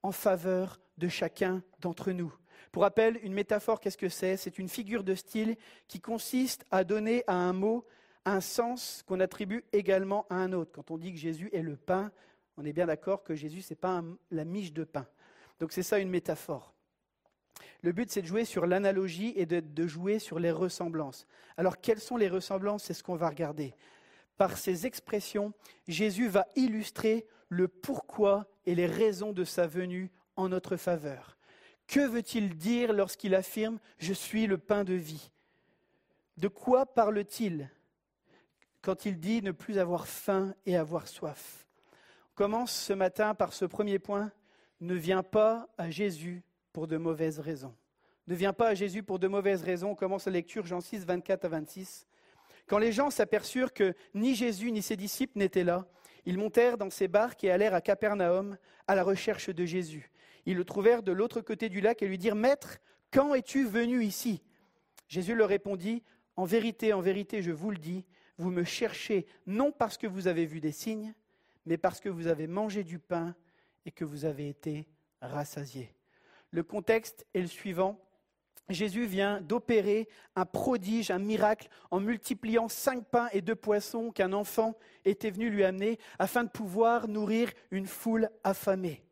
[0.02, 2.34] en faveur de chacun d'entre nous.
[2.72, 4.36] Pour rappel, une métaphore, qu'est-ce que c'est?
[4.36, 5.56] C'est une figure de style
[5.88, 7.86] qui consiste à donner à un mot
[8.26, 10.72] un sens qu'on attribue également à un autre.
[10.74, 12.12] Quand on dit que Jésus est le pain,
[12.58, 15.08] on est bien d'accord que Jésus, ce n'est pas la miche de pain.
[15.60, 16.76] Donc c'est ça une métaphore.
[17.82, 21.28] Le but, c'est de jouer sur l'analogie et de, jouer sur les ressemblances.
[21.56, 22.86] Alors, quelles sont les ressemblances?
[22.86, 23.76] C'est ce qu'on va regarder.
[24.38, 25.54] Par ces expressions,
[25.88, 31.38] Jésus va illustrer le pourquoi et les raisons de sa venue en notre faveur.
[31.88, 35.30] Que veut-il dire lorsqu'il affirme⁇ Je suis le pain de vie?⁇
[36.42, 37.70] De quoi parle-t-il
[38.82, 41.68] quand il dit ne plus avoir faim et avoir soif
[42.32, 44.32] On commence ce matin par ce premier point.
[44.86, 47.74] Ne viens pas à Jésus pour de mauvaises raisons.
[48.28, 49.90] Ne viens pas à Jésus pour de mauvaises raisons.
[49.90, 52.06] On commence la lecture Jean 6, 24 à 26.
[52.68, 55.88] Quand les gens s'aperçurent que ni Jésus ni ses disciples n'étaient là,
[56.28, 60.12] ils montèrent dans ces barques et allèrent à Capernaum à la recherche de Jésus.
[60.46, 62.78] Ils le trouvèrent de l'autre côté du lac et lui dirent Maître,
[63.12, 64.44] quand es-tu venu ici?
[65.08, 66.04] Jésus leur répondit
[66.36, 68.06] En vérité, en vérité, je vous le dis,
[68.38, 71.16] vous me cherchez non parce que vous avez vu des signes,
[71.66, 73.36] mais parce que vous avez mangé du pain
[73.86, 74.88] et que vous avez été
[75.22, 75.94] rassasiés.
[76.52, 78.00] Le contexte est le suivant.
[78.70, 84.34] Jésus vient d'opérer un prodige, un miracle, en multipliant cinq pains et deux poissons qu'un
[84.34, 89.04] enfant était venu lui amener afin de pouvoir nourrir une foule affamée.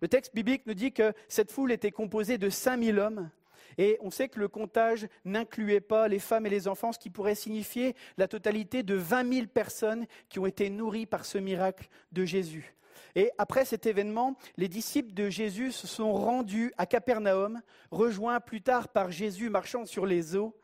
[0.00, 3.30] Le texte biblique nous dit que cette foule était composée de 5000 hommes
[3.78, 7.10] Et on sait que le comptage n'incluait pas les femmes et les enfants, ce qui
[7.10, 11.88] pourrait signifier la totalité de 20 000 personnes qui ont été nourries par ce miracle
[12.12, 12.74] de Jésus.
[13.14, 18.62] Et après cet événement, les disciples de Jésus se sont rendus à Capernaum, rejoints plus
[18.62, 20.56] tard par Jésus marchant sur les eaux.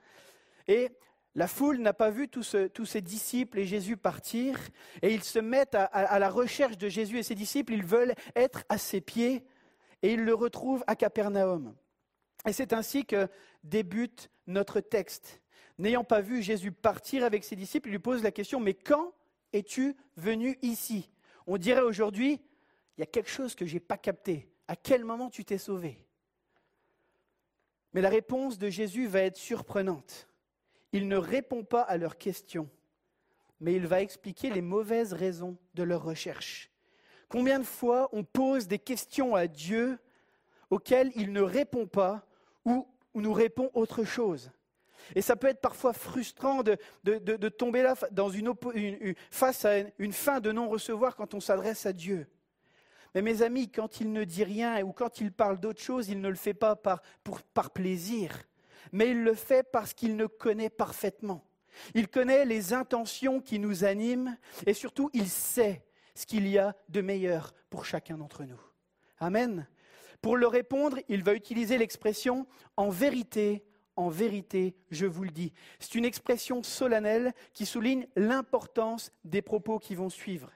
[0.69, 0.91] Et
[1.35, 4.59] la foule n'a pas vu tous, ses disciples et Jésus partir,
[5.03, 8.65] et ils se mettent à la recherche de Jésus et ses disciples, ils veulent être
[8.69, 9.45] à ses pieds,
[10.03, 11.75] et ils le retrouvent à Capernaum.
[12.47, 13.29] Et c'est ainsi que
[13.65, 15.43] débute notre texte.
[15.79, 19.13] N'ayant pas vu Jésus partir avec ses disciples, il lui pose la question, mais quand
[19.53, 21.11] es-tu venu ici?
[21.47, 22.41] On dirait aujourd'hui,
[22.97, 24.49] il y a quelque chose que je n'ai pas capté.
[24.69, 26.05] À quel moment tu t'es sauvé?
[27.93, 30.29] Mais la réponse de Jésus va être surprenante.
[30.93, 32.69] Il ne répond pas à leurs questions,
[33.61, 36.71] mais il va expliquer les mauvaises raisons de leur recherche.
[37.29, 39.99] Combien de fois on pose des questions à Dieu
[40.71, 42.27] auxquelles il ne répond pas
[42.65, 44.51] ou, ou nous répond autre chose?
[45.15, 48.53] Et ça peut être parfois frustrant de, de- de- tomber là dans une
[49.31, 52.27] face à une, fin de non-recevoir quand on s'adresse à Dieu.
[53.15, 56.21] Mais mes amis, quand il ne dit rien ou quand il parle d'autre chose, il
[56.21, 58.31] ne le fait pas par, pour- par plaisir,
[58.93, 61.45] mais il le fait parce qu'il nous connaît parfaitement.
[61.95, 64.37] Il connaît les intentions qui nous animent
[64.67, 65.85] et surtout il sait
[66.15, 68.61] ce qu'il y a de meilleur pour chacun d'entre nous.
[69.19, 69.67] Amen.
[70.23, 73.65] Pour le répondre, il va utiliser l'expression en vérité,
[73.97, 75.53] en vérité, je vous le dis.
[75.79, 80.53] C'est une expression solennelle qui souligne l'importance des propos qui vont suivre.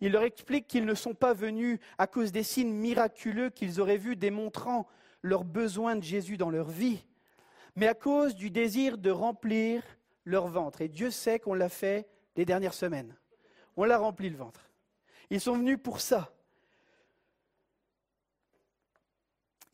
[0.00, 3.96] Il leur explique qu'ils ne sont pas venus à cause des signes miraculeux qu'ils auraient
[3.96, 4.86] vus démontrant
[5.22, 7.04] leur besoin de Jésus dans leur vie,
[7.76, 9.82] mais à cause du désir de remplir
[10.24, 10.80] leur ventre.
[10.80, 13.16] Et Dieu sait qu'on l'a fait les dernières semaines.
[13.76, 14.68] On l'a rempli le ventre.
[15.30, 16.32] Ils sont venus pour ça.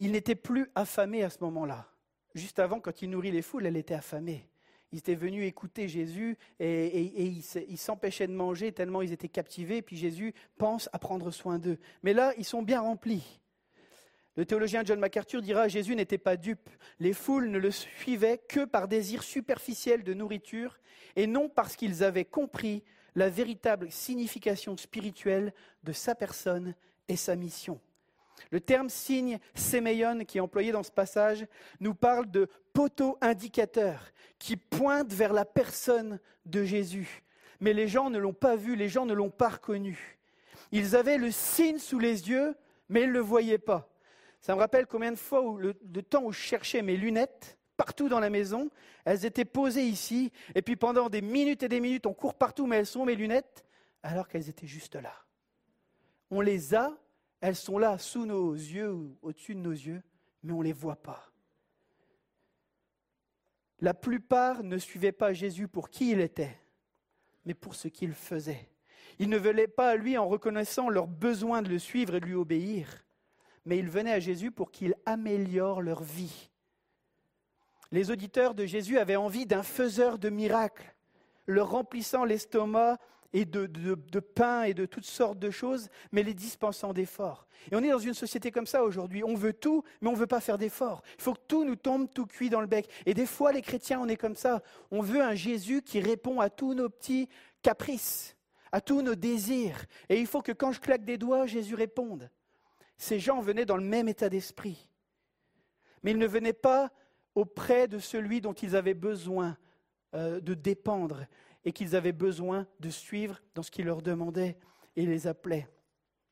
[0.01, 1.94] Ils n'étaient plus affamés à ce moment-là.
[2.35, 4.49] Juste avant, quand il nourrit les foules, elle était affamée.
[4.93, 9.83] Ils étaient venus écouter Jésus et, ils s'empêchaient de manger tellement ils étaient captivés.
[9.83, 11.79] Puis Jésus pense à prendre soin d'eux.
[12.03, 13.41] Mais là, ils sont bien remplis.
[14.37, 16.69] Le théologien John MacArthur dira Jésus n'était pas dupe.
[16.99, 20.79] Les foules ne le suivaient que par désir superficiel de nourriture
[21.15, 22.83] et non parce qu'ils avaient compris
[23.15, 25.53] la véritable signification spirituelle
[25.85, 26.75] de sa personne
[27.09, 27.81] et sa mission.
[28.51, 31.47] Le terme signe séméion qui est employé dans ce passage
[31.81, 37.23] nous parle de poteau indicateur qui pointe vers la personne de Jésus.
[37.61, 40.19] Mais les gens ne l'ont pas vu, les gens ne l'ont pas reconnu.
[40.73, 42.55] Ils avaient le signe sous les yeux,
[42.89, 43.89] mais ils ne le voyaient pas.
[44.41, 48.09] Ça me rappelle combien de fois le, le temps où je cherchais mes lunettes partout
[48.09, 48.71] dans la maison,
[49.05, 52.67] elles étaient posées ici, et puis pendant des minutes et des minutes, on court partout,
[52.67, 53.65] mais elles sont mes lunettes,
[54.03, 55.13] alors qu'elles étaient juste là.
[56.31, 56.97] On les a,
[57.45, 60.03] elles sont là sous nos yeux ou au-dessus de nos yeux,
[60.43, 61.31] mais on ne les voit pas.
[63.81, 66.59] La plupart ne suivaient pas Jésus pour qui il était,
[67.45, 68.71] mais pour ce qu'il faisait.
[69.19, 72.25] Ils ne venaient pas à lui en reconnaissant leur besoin de le suivre et de
[72.25, 73.05] lui obéir,
[73.67, 76.49] mais ils venaient à Jésus pour qu'il améliore leur vie.
[77.93, 80.95] Les auditeurs de Jésus avaient envie d'un faiseur de miracles,
[81.47, 82.99] leur remplissant l'estomac
[83.35, 87.47] et de, de- pain et de toutes sortes de choses, mais les dispensant d'efforts.
[87.71, 89.25] Et on est dans une société comme ça aujourd'hui.
[89.25, 91.03] On veut tout, mais on ne veut pas faire d'efforts.
[91.19, 92.89] Il faut que tout nous tombe tout cuit dans le bec.
[93.07, 94.63] Et des fois, les chrétiens, on est comme ça.
[94.93, 97.29] On veut un Jésus qui répond à tous nos petits
[97.61, 98.37] caprices,
[98.71, 99.85] à tous nos désirs.
[100.09, 102.31] Et il faut que quand je claque des doigts, Jésus réponde.
[102.97, 104.89] Ces gens venaient dans le même état d'esprit.
[106.05, 106.93] Mais ils ne venaient pas
[107.35, 109.57] auprès de celui dont ils avaient besoin
[110.15, 111.27] euh, de dépendre
[111.65, 114.57] et qu'ils avaient besoin de suivre dans ce qu'il leur demandait
[114.97, 115.69] et les appelait.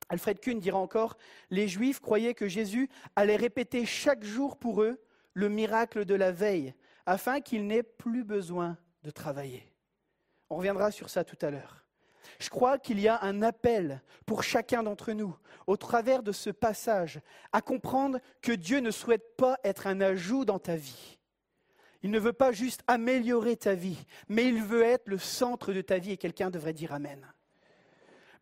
[0.08, 1.16] Alfred Kuhn dira encore,
[1.50, 5.00] les Juifs croyaient que Jésus allait répéter chaque jour pour eux
[5.32, 6.74] le miracle de la veille,
[7.06, 9.72] afin qu'ils n'aient plus besoin de travailler.
[10.50, 11.82] On reviendra sur ça tout à l'heure.
[12.38, 16.50] Je crois qu'il y a un appel pour chacun d'entre nous, au travers de ce
[16.50, 17.20] passage,
[17.52, 21.18] à comprendre que Dieu ne souhaite pas être un ajout dans ta vie.
[22.02, 25.80] Il ne veut pas juste améliorer ta vie, mais il veut être le centre de
[25.80, 27.26] ta vie et quelqu'un devrait dire Amen.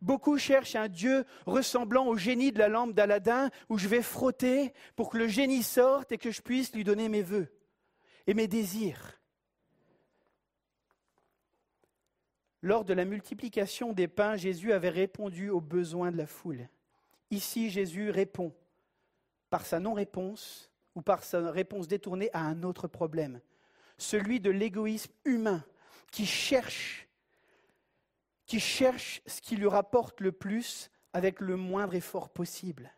[0.01, 4.73] Beaucoup cherchent un Dieu ressemblant au génie de la lampe d'Aladin où je vais frotter
[4.95, 7.53] pour que le génie sorte et que je puisse lui donner mes vœux
[8.25, 9.19] et mes désirs.
[12.63, 16.67] Lors de la multiplication des pains, Jésus avait répondu aux besoins de la foule.
[17.29, 18.53] Ici, Jésus répond
[19.49, 23.39] par sa non-réponse ou par sa réponse détournée à un autre problème,
[24.01, 25.63] celui de l'égoïsme humain
[26.11, 27.07] qui cherche,
[28.47, 32.91] ce qui lui rapporte le plus avec le moindre effort possible.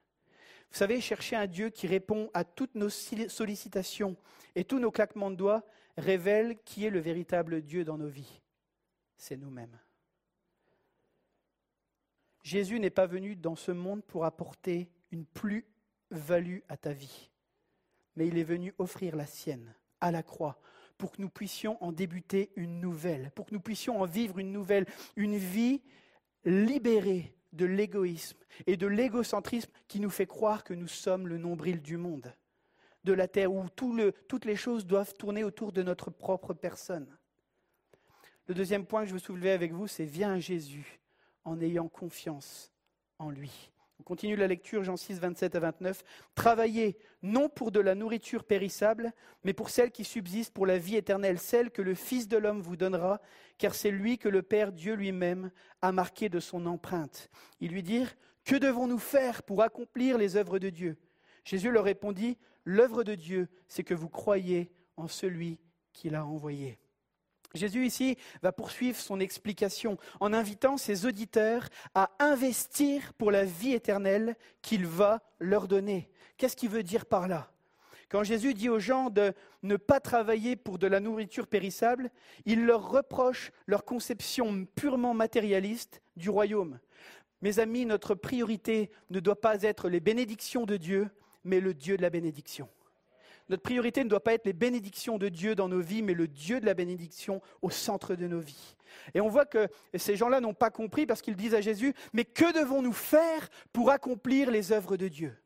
[0.72, 4.16] Vous savez, chercher un Dieu qui répond à toutes nos sollicitations
[4.56, 5.64] et tous nos claquements de doigts
[5.97, 8.41] révèle qui est le véritable Dieu dans nos vies.
[9.16, 9.78] C'est nous-mêmes.
[12.41, 17.30] Jésus n'est pas venu dans ce monde pour apporter une plus-value à ta vie,
[18.16, 20.60] mais il est venu offrir la sienne à la croix
[20.98, 24.52] pour que nous puissions en débuter une nouvelle, pour que nous puissions en vivre une
[24.52, 24.86] nouvelle,
[25.16, 25.82] une vie
[26.46, 31.82] libérée de l'égoïsme et de l'égocentrisme qui nous fait croire que nous sommes le nombril
[31.82, 32.34] du monde,
[33.04, 37.18] de la terre où toutes les choses doivent tourner autour de notre propre personne.
[38.48, 41.00] Le deuxième point que je veux soulever avec vous, c'est viens à Jésus
[41.46, 42.72] en ayant confiance
[43.20, 43.72] en lui.
[44.00, 46.04] On continue la lecture, Jean 6, 27 à 29.
[46.36, 49.14] Travaillez non pour de la nourriture périssable,
[49.44, 52.62] mais pour celle qui subsiste pour la vie éternelle, celle que le Fils de l'homme
[52.62, 53.22] vous donnera,
[53.58, 57.30] car c'est lui que le Père Dieu lui-même a marqué de son empreinte.
[57.60, 58.14] Ils lui dirent,
[58.46, 60.98] Que devons-nous faire pour accomplir les œuvres de Dieu?
[61.46, 65.60] Jésus leur répondit, L'œuvre de Dieu, c'est que vous croyez en celui
[65.91, 66.80] qui l'a envoyé.
[67.54, 73.74] Jésus ici va poursuivre son explication en invitant ses auditeurs à investir pour la vie
[73.74, 76.10] éternelle qu'il va leur donner.
[76.38, 77.51] Qu'est-ce qu'il veut dire par là?
[78.10, 82.12] Quand Jésus dit aux gens de ne pas travailler pour de la nourriture périssable,
[82.45, 86.80] il leur reproche leur conception purement matérialiste du royaume.
[87.41, 91.10] Mes amis, notre priorité ne doit pas être les bénédictions de Dieu,
[91.43, 92.68] mais le Dieu de la bénédiction.
[93.54, 96.28] Notre priorité ne doit pas être les bénédictions de Dieu dans nos vies, mais le
[96.28, 98.76] Dieu de la bénédiction au centre de nos vies.
[99.14, 102.26] Et on voit que ces gens-là n'ont pas compris parce qu'ils disent à Jésus, mais
[102.26, 105.38] que devons-nous faire pour accomplir les œuvres de Dieu?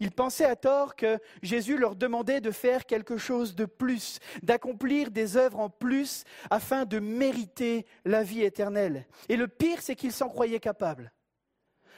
[0.00, 5.12] Ils pensaient à tort que Jésus leur demandait de faire quelque chose de plus, d'accomplir
[5.12, 9.06] des œuvres en plus afin de mériter la vie éternelle.
[9.28, 11.12] Et le pire, c'est qu'ils s'en croyaient capables.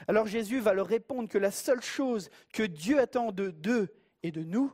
[0.09, 3.89] Alors Jésus va leur répondre que la seule chose que Dieu attend de d'eux
[4.23, 4.71] et de nous,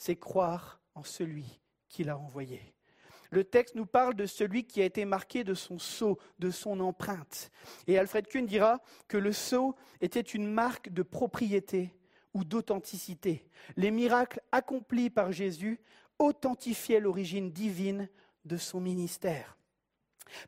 [0.00, 2.74] c'est croire en celui qui l'a envoyé.
[3.30, 6.80] Le texte nous parle de celui qui a été marqué de son sceau, de son
[6.80, 7.50] empreinte.
[7.86, 11.94] Et Alfred Kuhn dira que le sceau était une marque de propriété
[12.32, 13.46] ou d'authenticité.
[13.76, 15.78] Les miracles accomplis par Jésus
[16.18, 18.08] authentifiaient l'origine divine
[18.46, 19.58] de son ministère.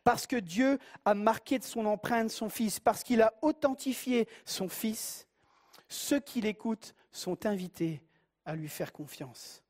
[0.02, 4.70] Parce que Dieu a marqué de son empreinte son Fils, parce qu'il a authentifié son
[4.70, 5.28] Fils,
[5.88, 8.00] ceux qui l'écoutent sont invités
[8.44, 9.62] à lui faire confiance.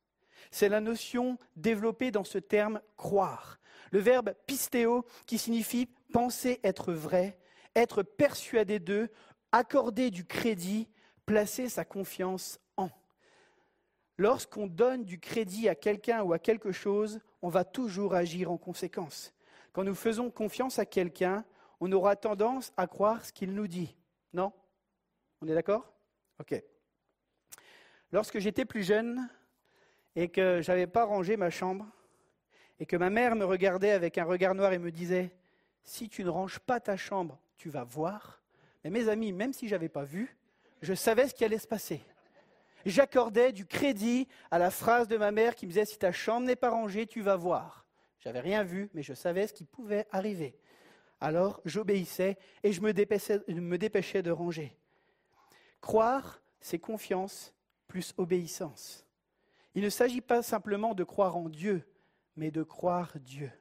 [0.51, 3.59] C'est la notion développée dans ce terme croire.
[3.91, 7.39] Le verbe pistéo qui signifie penser être vrai,
[7.75, 9.11] être persuadé d'eux,
[9.51, 10.89] accorder du crédit,
[11.27, 12.91] placer sa confiance en.
[14.19, 18.59] Lorsqu'on donne du crédit à quelqu'un ou à quelque chose, on va toujours agir en
[18.59, 19.33] conséquence.
[19.73, 21.45] Quand nous faisons confiance à quelqu'un,
[21.81, 23.97] on aura tendance à croire ce qu'il nous dit.
[24.33, 24.53] Non?
[25.41, 25.93] On est d'accord?
[26.39, 26.63] Ok.
[28.13, 29.29] Lorsque j'étais plus jeune
[30.15, 31.87] et que je n'avais pas rangé ma chambre,
[32.79, 35.33] et que ma mère me regardait avec un regard noir et me disait
[35.83, 38.43] Si tu ne ranges pas ta chambre, tu vas voir.
[38.85, 40.37] Mais mes amis, même si je n'avais pas vu,
[40.83, 42.03] je savais ce qui allait se passer.
[42.85, 46.47] J'accordais du crédit à la phrase de ma mère qui me disait Si ta chambre
[46.47, 47.87] n'est pas rangée, tu vas voir.
[48.19, 50.59] J'avais rien vu, mais je savais ce qui pouvait arriver.
[51.21, 54.77] Alors j'obéissais et je me dépêchais, me dépêchais de ranger.
[55.81, 57.55] Croire, c'est confiance
[57.93, 59.05] plus obéissance.
[59.75, 61.87] Il ne s'agit pas simplement de croire en Dieu,
[62.37, 63.53] mais de croire Dieu,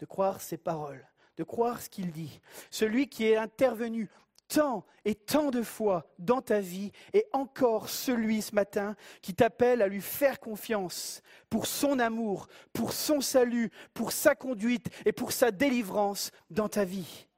[0.00, 1.06] de croire ses paroles,
[1.36, 2.40] de croire ce qu'il dit.
[2.72, 4.08] Celui qui est intervenu
[4.48, 9.82] tant et tant de fois dans ta vie est encore celui ce matin qui t'appelle
[9.82, 15.30] à lui faire confiance pour son amour, pour son salut, pour sa conduite et pour
[15.30, 17.28] sa délivrance dans ta vie.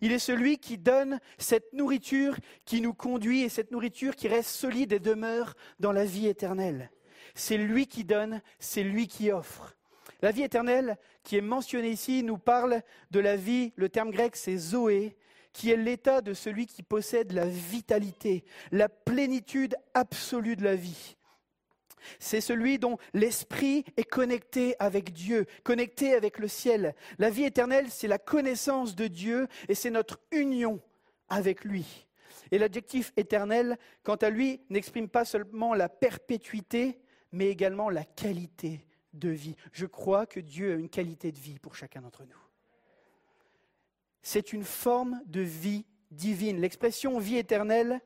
[0.00, 4.50] Il est celui qui donne cette nourriture qui nous conduit et cette nourriture qui reste
[4.50, 6.90] solide et demeure dans la vie éternelle.
[7.34, 9.76] C'est lui qui donne, c'est lui qui offre.
[10.20, 14.36] La vie éternelle qui est mentionnée ici nous parle de la vie, le terme grec
[14.36, 15.16] c'est Zoé,
[15.52, 21.16] qui est l'état de celui qui possède la vitalité, la plénitude absolue de la vie.
[22.18, 26.94] C'est celui dont l'esprit est connecté avec Dieu, connecté avec le ciel.
[27.18, 30.80] La vie éternelle, c'est la connaissance de Dieu et c'est notre union
[31.28, 32.06] avec lui.
[32.50, 37.00] Et l'adjectif éternel, quant à lui, n'exprime pas seulement la perpétuité,
[37.32, 39.56] mais également la qualité de vie.
[39.72, 42.42] Je crois que Dieu a une qualité de vie pour chacun d'entre nous.
[44.22, 46.60] C'est une forme de vie divine.
[46.60, 48.00] L'expression vie éternelle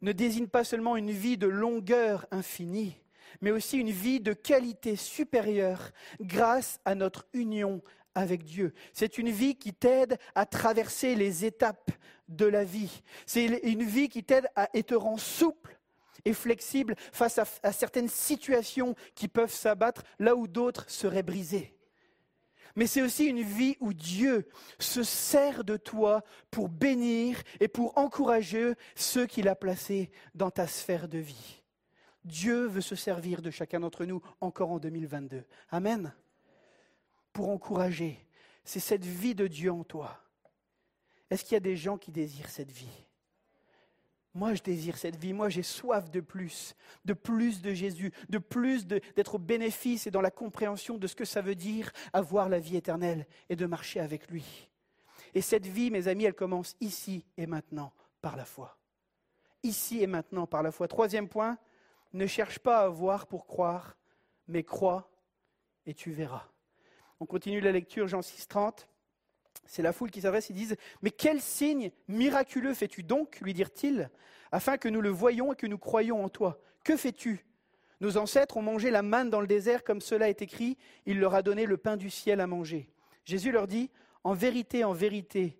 [0.00, 2.96] ne désigne pas seulement une vie de longueur infinie,
[3.40, 7.82] mais aussi une vie de qualité supérieure grâce à notre union
[8.14, 8.74] avec Dieu.
[8.92, 11.90] C'est une vie qui t'aide à traverser les étapes
[12.28, 13.02] de la vie.
[13.26, 15.78] C'est une vie qui t'aide à et te rend souple
[16.24, 21.74] et flexible face à, à certaines situations qui peuvent s'abattre là où d'autres seraient brisées.
[22.76, 24.48] Mais c'est aussi une vie où Dieu
[24.78, 30.66] se sert de toi pour bénir et pour encourager ceux qu'il a placés dans ta
[30.66, 31.57] sphère de vie.
[32.28, 35.44] Dieu veut se servir de chacun d'entre nous encore en 2022.
[35.70, 36.14] Amen.
[37.32, 38.24] Pour encourager.
[38.64, 40.22] C'est cette vie de Dieu en toi.
[41.30, 43.06] Est-ce qu'il y a des gens qui désirent cette vie?
[44.34, 45.32] Moi, je désire cette vie.
[45.32, 50.10] Moi, j'ai soif de plus, de plus de Jésus, de plus d'être au bénéfice et
[50.10, 53.66] dans la compréhension de ce que ça veut dire avoir la vie éternelle et de
[53.66, 54.68] marcher avec lui.
[55.34, 58.78] Et cette vie, mes amis, elle commence ici et maintenant par la foi.
[59.62, 60.88] Ici et maintenant par la foi.
[60.88, 61.58] Troisième point,
[62.12, 63.96] ne cherche pas à voir pour croire,
[64.46, 65.10] mais crois
[65.86, 66.44] et tu verras.
[67.20, 68.88] On continue la lecture, Jean 6, 30.
[69.64, 73.40] C'est la foule qui s'adresse, ils disent Mais quel signe miraculeux fais-tu donc?
[73.40, 74.10] lui dirent-ils,
[74.52, 77.44] afin que nous le voyions et que nous croyions en toi Que fais-tu?
[78.00, 81.34] Nos ancêtres ont mangé la manne dans le désert, comme cela est écrit Il leur
[81.34, 82.88] a donné le pain du ciel à manger.
[83.24, 83.90] Jésus leur dit
[84.24, 85.58] En vérité, en vérité,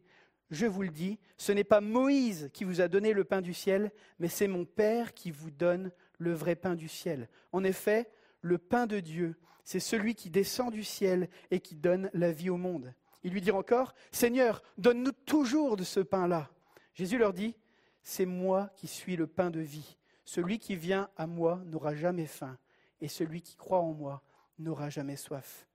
[0.50, 3.52] je vous le dis, ce n'est pas Moïse qui vous a donné le pain du
[3.52, 7.28] ciel, mais c'est mon Père qui vous donne le vrai pain du ciel.
[7.52, 8.10] En effet,
[8.40, 12.50] le pain de Dieu, c'est celui qui descend du ciel et qui donne la vie
[12.50, 12.94] au monde.
[13.24, 16.50] Ils lui dirent encore, Seigneur, donne-nous toujours de ce pain-là.
[16.94, 17.54] Jésus leur dit,
[18.02, 19.96] C'est moi qui suis le pain de vie.
[20.24, 22.58] Celui qui vient à moi n'aura jamais faim,
[23.00, 24.22] et celui qui croit en moi
[24.58, 25.66] n'aura jamais soif.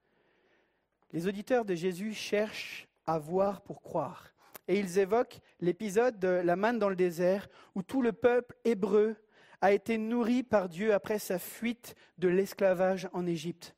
[1.12, 4.34] Les auditeurs de Jésus cherchent à voir pour croire.
[4.68, 9.16] Et ils évoquent l'épisode de la manne dans le désert, où tout le peuple hébreu
[9.64, 13.78] a été nourri par Dieu après sa fuite de l'esclavage en Égypte.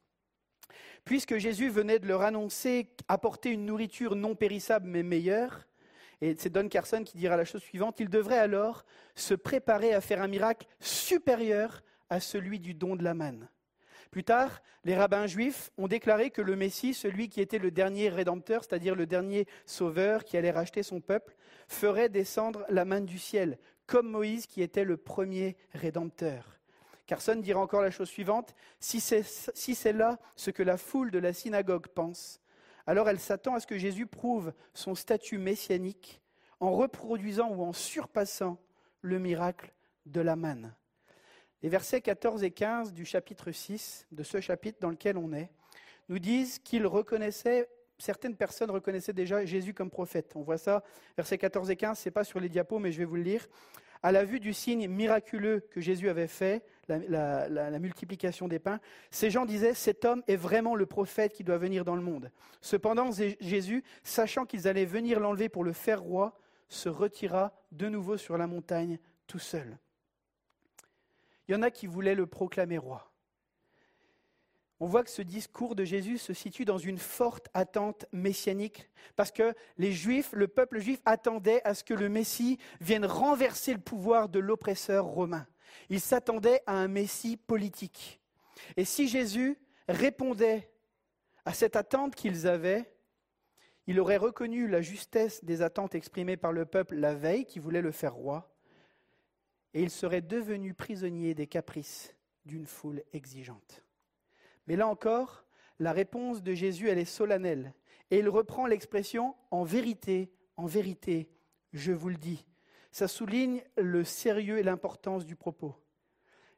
[1.04, 5.68] Puisque Jésus venait de leur annoncer apporter une nourriture non périssable mais meilleure,
[6.22, 8.84] et c'est Don Carson qui dira la chose suivante, il devrait alors
[9.14, 13.48] se préparer à faire un miracle supérieur à celui du don de la manne.
[14.10, 18.10] Plus tard, les rabbins juifs ont déclaré que le Messie, celui qui était le dernier
[18.10, 21.36] rédempteur, c'est-à-dire le dernier sauveur qui allait racheter son peuple,
[21.68, 26.60] ferait descendre la manne du ciel, comme Moïse qui était le premier rédempteur.
[27.06, 31.34] Carson dira encore la chose suivante, si c'est là ce que la foule de la
[31.34, 32.42] synagogue pense,
[32.88, 36.22] alors elle s'attend à ce que Jésus prouve son statut messianique
[36.60, 38.58] en reproduisant ou en surpassant
[39.02, 39.74] le miracle
[40.06, 40.74] de la manne.
[41.62, 45.52] Les versets 14 et 15 du chapitre 6, de ce chapitre dans lequel on est,
[46.10, 50.34] nous disent qu'ils reconnaissaient, certaines personnes reconnaissaient déjà Jésus comme prophète.
[50.36, 50.84] On voit ça,
[51.18, 53.24] versets 14 et 15, ce n'est pas sur les diapos, mais je vais vous le
[53.24, 53.48] lire.
[54.04, 58.80] À la vue du signe miraculeux que Jésus avait fait, la, multiplication des pains,
[59.10, 62.30] ces gens disaient, cet homme est vraiment le prophète qui doit venir dans le monde.
[62.62, 66.38] Cependant, Jésus, sachant qu'ils allaient venir l'enlever pour le faire roi,
[66.68, 69.78] se retira de nouveau sur la montagne tout seul.
[71.48, 73.12] Il y en a qui voulaient le proclamer roi.
[74.80, 79.32] On voit que ce discours de Jésus se situe dans une forte attente messianique, parce
[79.32, 83.80] que les Juifs, le peuple juif attendait à ce que le Messie vienne renverser le
[83.80, 85.48] pouvoir de l'oppresseur romain.
[85.90, 88.20] Ils s'attendaient à un Messie politique.
[88.76, 89.58] Et si Jésus
[89.88, 90.70] répondait
[91.46, 92.92] à cette attente qu'ils avaient,
[93.88, 97.82] il aurait reconnu la justesse des attentes exprimées par le peuple la veille qui voulait
[97.82, 98.52] le faire roi,
[99.74, 102.16] et il serait devenu prisonnier des caprices
[102.46, 103.85] d'une foule exigeante.
[104.68, 105.46] Mais là encore,
[105.80, 107.74] la réponse de Jésus, elle est solennelle,
[108.12, 111.30] et il reprend l'expression en vérité, en vérité,
[111.74, 112.46] je vous le dis.
[112.92, 115.76] Ça souligne le sérieux et l'importance du propos.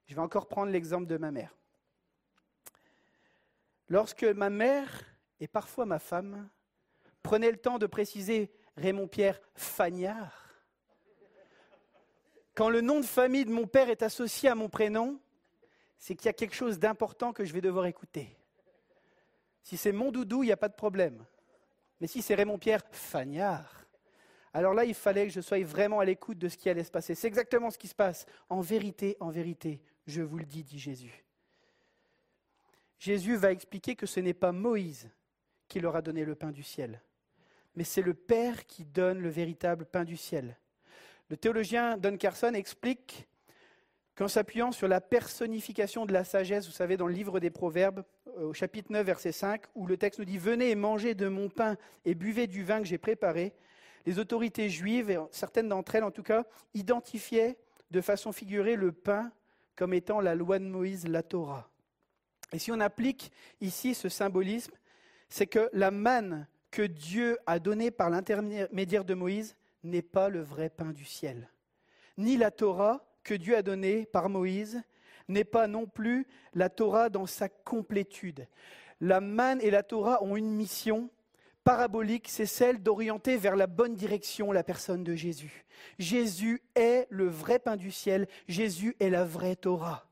[0.05, 1.57] Je vais encore prendre l'exemple de ma mère.
[3.89, 5.03] Lorsque ma mère,
[5.39, 6.49] et parfois ma femme,
[7.23, 10.47] prenaient le temps de préciser Raymond Pierre Fagnard,
[12.53, 15.19] quand le nom de famille de mon père est associé à mon prénom,
[15.97, 18.37] c'est qu'il y a quelque chose d'important que je vais devoir écouter.
[19.63, 21.25] Si c'est mon doudou, il n'y a pas de problème.
[21.99, 23.85] Mais si c'est Raymond Pierre Fagnard,
[24.53, 26.91] alors là, il fallait que je sois vraiment à l'écoute de ce qui allait se
[26.91, 27.15] passer.
[27.15, 28.25] C'est exactement ce qui se passe.
[28.49, 31.25] En vérité, en vérité, je vous le dis, dit Jésus.
[32.97, 35.11] Jésus va expliquer que ce n'est pas Moïse
[35.67, 37.01] qui leur a donné le pain du ciel,
[37.75, 40.57] mais c'est le Père qui donne le véritable pain du ciel.
[41.29, 43.27] Le théologien Don Carson explique
[44.17, 48.03] qu'en s'appuyant sur la personnification de la sagesse, vous savez, dans le livre des Proverbes,
[48.41, 51.49] au chapitre 9, verset 5, où le texte nous dit Venez et mangez de mon
[51.49, 53.53] pain et buvez du vin que j'ai préparé,
[54.07, 57.57] les autorités juives, et certaines d'entre elles en tout cas, identifiaient
[57.91, 59.31] de façon figurée le pain
[59.75, 61.69] comme étant la loi de Moïse, la Torah.
[62.51, 64.73] Et si on applique ici ce symbolisme,
[65.29, 70.41] c'est que la manne que Dieu a donnée par l'intermédiaire de Moïse n'est pas le
[70.41, 71.49] vrai pain du ciel.
[72.17, 74.81] Ni la Torah que Dieu a donnée par Moïse
[75.27, 78.47] n'est pas non plus la Torah dans sa complétude.
[79.01, 81.09] La manne et la Torah ont une mission
[81.65, 85.65] parabolique, c'est celle d'orienter vers la bonne direction la personne de Jésus.
[85.99, 90.07] Jésus est le vrai pain du ciel, Jésus est la vraie Torah.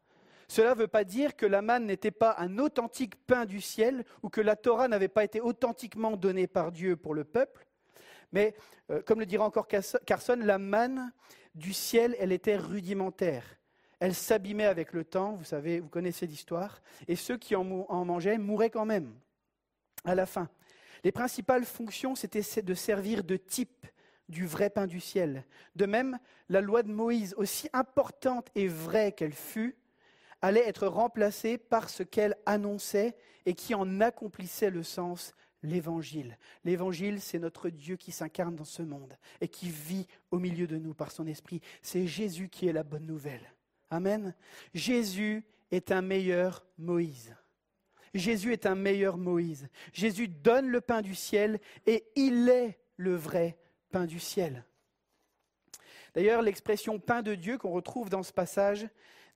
[0.49, 4.03] Cela ne veut pas dire que la manne n'était pas un authentique pain du ciel
[4.23, 7.65] ou que la Torah n'avait pas été authentiquement donnée par Dieu pour le peuple,
[8.33, 8.53] mais
[8.91, 11.13] euh, comme le dira encore Carson, la manne
[11.55, 13.43] du ciel, elle était rudimentaire.
[13.99, 18.37] Elle s'abîmait avec le temps, vous savez, vous connaissez l'histoire, et ceux qui en mangeaient
[18.37, 19.13] mouraient quand même
[20.03, 20.49] à la fin.
[21.03, 23.87] Les principales fonctions, c'était de servir de type
[24.27, 25.45] du vrai pain du ciel.
[25.75, 26.17] De même,
[26.49, 29.77] la loi de Moïse, aussi importante et vraie qu'elle fut,
[30.41, 35.33] allait être remplacée par ce qu'elle annonçait et qui en accomplissait le sens,
[35.65, 36.37] l'évangile.
[36.63, 40.77] L'évangile, c'est notre Dieu qui s'incarne dans ce monde et qui vit au milieu de
[40.77, 41.61] nous par son esprit.
[41.81, 43.53] C'est Jésus qui est la bonne nouvelle.
[43.89, 44.33] Amen.
[44.73, 47.35] Jésus est un meilleur Moïse.
[48.13, 49.67] Jésus est un meilleur Moïse.
[49.91, 53.57] Jésus donne le pain du ciel et il est le vrai
[53.91, 54.63] pain du ciel.
[56.13, 58.87] D'ailleurs, l'expression pain de Dieu qu'on retrouve dans ce passage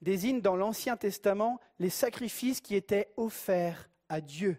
[0.01, 4.57] désigne dans l'Ancien Testament les sacrifices qui étaient offerts à Dieu.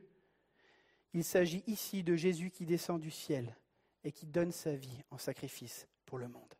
[1.12, 3.56] Il s'agit ici de Jésus qui descend du ciel
[4.04, 6.54] et qui donne sa vie en sacrifice pour le monde.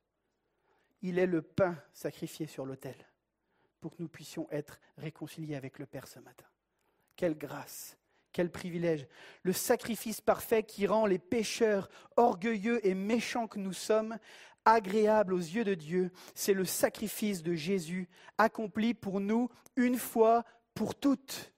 [1.02, 2.96] Il est le pain sacrifié sur l'autel
[3.80, 6.44] pour que nous puissions être réconciliés avec le Père ce matin.
[7.16, 7.96] Quelle grâce,
[8.32, 9.06] quel privilège.
[9.42, 14.18] Le sacrifice parfait qui rend les pécheurs orgueilleux et méchants que nous sommes
[14.64, 20.44] agréables aux yeux de Dieu, c'est le sacrifice de Jésus accompli pour nous une fois
[20.74, 21.52] pour toutes.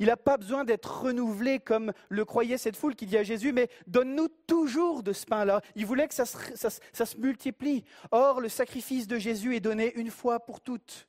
[0.00, 3.52] Il n'a pas besoin d'être renouvelé comme le croyait cette foule qui dit à Jésus,
[3.52, 5.60] mais donne-nous toujours de ce pain-là.
[5.76, 7.84] Il voulait que ça se, multiplie.
[8.10, 11.06] Or, le sacrifice de Jésus est donné une fois pour toutes.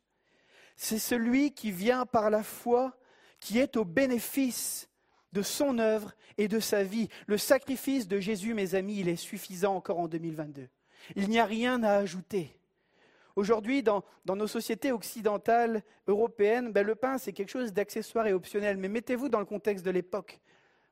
[0.75, 2.97] C'est celui qui vient par la foi
[3.39, 4.89] qui est au bénéfice
[5.31, 7.07] de son œuvre et de sa vie.
[7.27, 10.67] Le sacrifice de Jésus, mes amis, il est suffisant encore en 2022.
[11.15, 12.60] Il n'y a rien à ajouter.
[13.35, 18.77] Aujourd'hui, dans, nos sociétés occidentales, européennes, ben, le pain, c'est quelque chose d'accessoire et optionnel.
[18.77, 20.39] Mais mettez-vous dans le contexte de l'époque.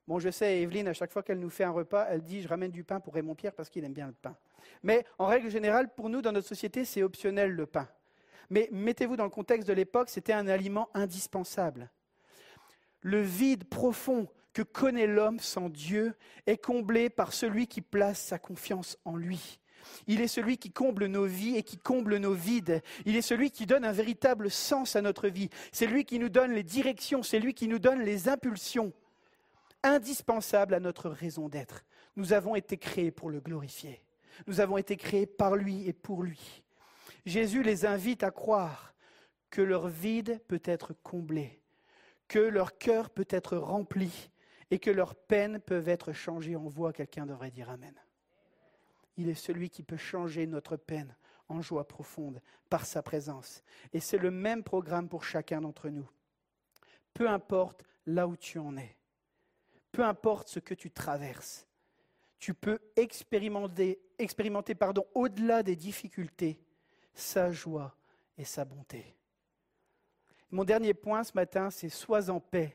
[0.08, 2.48] Bon, je sais, Evelyne, à chaque fois qu'elle nous fait un repas, elle dit Je
[2.48, 4.36] ramène du pain pour Raymond Pierre parce qu'il aime bien le pain.
[4.84, 7.88] Mais en règle générale, pour nous, dans notre société, c'est optionnel le pain.
[8.50, 11.92] Mais mettez-vous dans le contexte de l'époque, c'était un aliment indispensable.
[13.02, 16.16] Le vide profond que connaît l'homme sans Dieu
[16.48, 19.59] est comblé par celui qui place sa confiance en lui.
[20.08, 22.82] Il est celui qui comble nos vies et qui comble nos vides.
[23.06, 25.50] Il est celui qui donne un véritable sens à notre vie.
[25.72, 28.94] C'est lui qui nous donne les directions, c'est lui qui nous donne les impulsions
[29.84, 31.86] indispensables à notre raison d'être.
[32.16, 34.02] Nous avons été créés pour le glorifier.
[34.48, 36.64] Nous avons été créés par lui et pour lui.
[37.26, 38.94] Jésus les invite à croire
[39.50, 41.60] que leur vide peut être comblé
[42.30, 44.30] que leur cœur peut être rempli
[44.72, 46.94] et que leurs peines peuvent être changées en voix.
[46.94, 47.94] Quelqu'un devrait dire Amen.
[49.20, 51.14] Il est celui qui peut changer notre peine
[51.50, 53.64] en joie profonde par sa présence.
[53.92, 56.10] Et c'est le même programme pour chacun d'entre nous.
[57.14, 58.96] Peu importe là où tu en es,
[59.92, 61.68] peu importe ce que tu traverses,
[62.38, 66.58] tu peux expérimenter, pardon, au-delà des difficultés
[67.14, 67.94] sa joie
[68.38, 69.18] et sa bonté.
[70.50, 72.74] Mon dernier point ce matin, c'est sois en paix.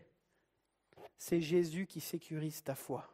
[1.16, 3.14] C'est Jésus qui sécurise ta foi.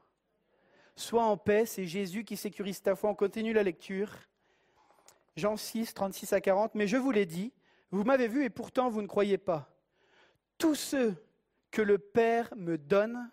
[1.00, 3.08] Sois en paix, c'est Jésus qui sécurise ta foi.
[3.08, 4.12] On continue la lecture.
[5.34, 6.74] Jean 6, 36 à 40.
[6.74, 7.54] Mais je vous l'ai dit,
[7.90, 9.74] vous m'avez vu et pourtant vous ne croyez pas.
[10.58, 11.14] Tous ceux
[11.70, 13.30] que le Père me donne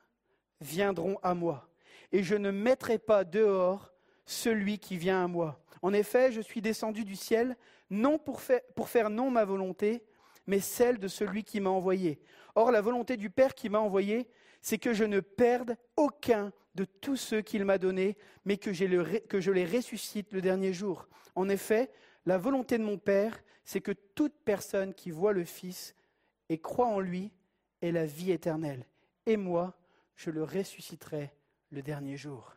[0.61, 1.67] viendront à moi,
[2.13, 3.91] et je ne mettrai pas dehors
[4.25, 5.61] celui qui vient à moi.
[5.81, 7.57] En effet, je suis descendu du ciel,
[7.89, 10.05] non pour faire, pour faire non ma volonté,
[10.47, 12.21] mais celle de celui qui m'a envoyé.
[12.55, 14.29] Or, la volonté du Père qui m'a envoyé,
[14.61, 19.51] c'est que je ne perde aucun de tous ceux qu'il m'a donnés, mais que, je
[19.51, 21.07] les ressuscite le dernier jour.
[21.35, 21.89] En effet,
[22.25, 25.95] la volonté de mon Père, c'est que toute personne qui voit le Fils
[26.49, 27.31] et croit en lui
[27.81, 28.85] ait la vie éternelle.
[29.25, 29.77] Et moi,
[30.15, 31.31] je le ressusciterai
[31.71, 32.55] le dernier jour.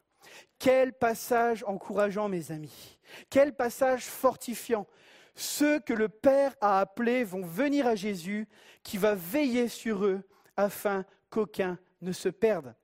[0.58, 2.98] Quel passage encourageant, mes amis.
[3.30, 4.86] Quel passage fortifiant.
[5.34, 8.46] Ceux que le Père a appelés vont venir à Jésus,
[8.82, 10.22] qui va veiller sur eux
[10.56, 12.74] afin qu'aucun ne se perde.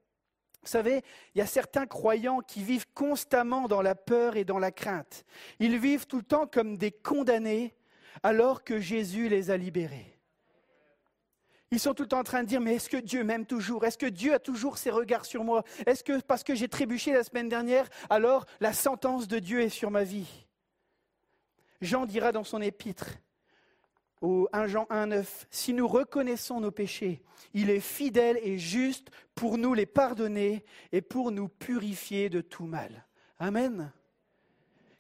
[0.63, 1.03] Vous savez,
[1.35, 5.25] il y a certains croyants qui vivent constamment dans la peur et dans la crainte.
[5.61, 7.75] Ils vivent tout le temps comme des condamnés
[8.23, 10.19] alors que Jésus les a libérés.
[11.71, 13.85] Ils sont tout le temps en train de dire, mais est-ce que Dieu m'aime toujours?
[13.85, 15.65] Est-ce que Dieu a toujours ses regards sur moi?
[15.87, 19.69] Est-ce que parce que j'ai trébuché la semaine dernière, alors la sentence de Dieu est
[19.69, 20.47] sur ma vie?
[21.81, 23.07] Jean dira dans son épître,
[24.23, 27.23] au 1 Jean 1, 9, si nous reconnaissons nos péchés,
[27.55, 32.67] il est fidèle et juste pour nous les pardonner et pour nous purifier de tout
[32.67, 33.07] mal.
[33.39, 33.93] Amen.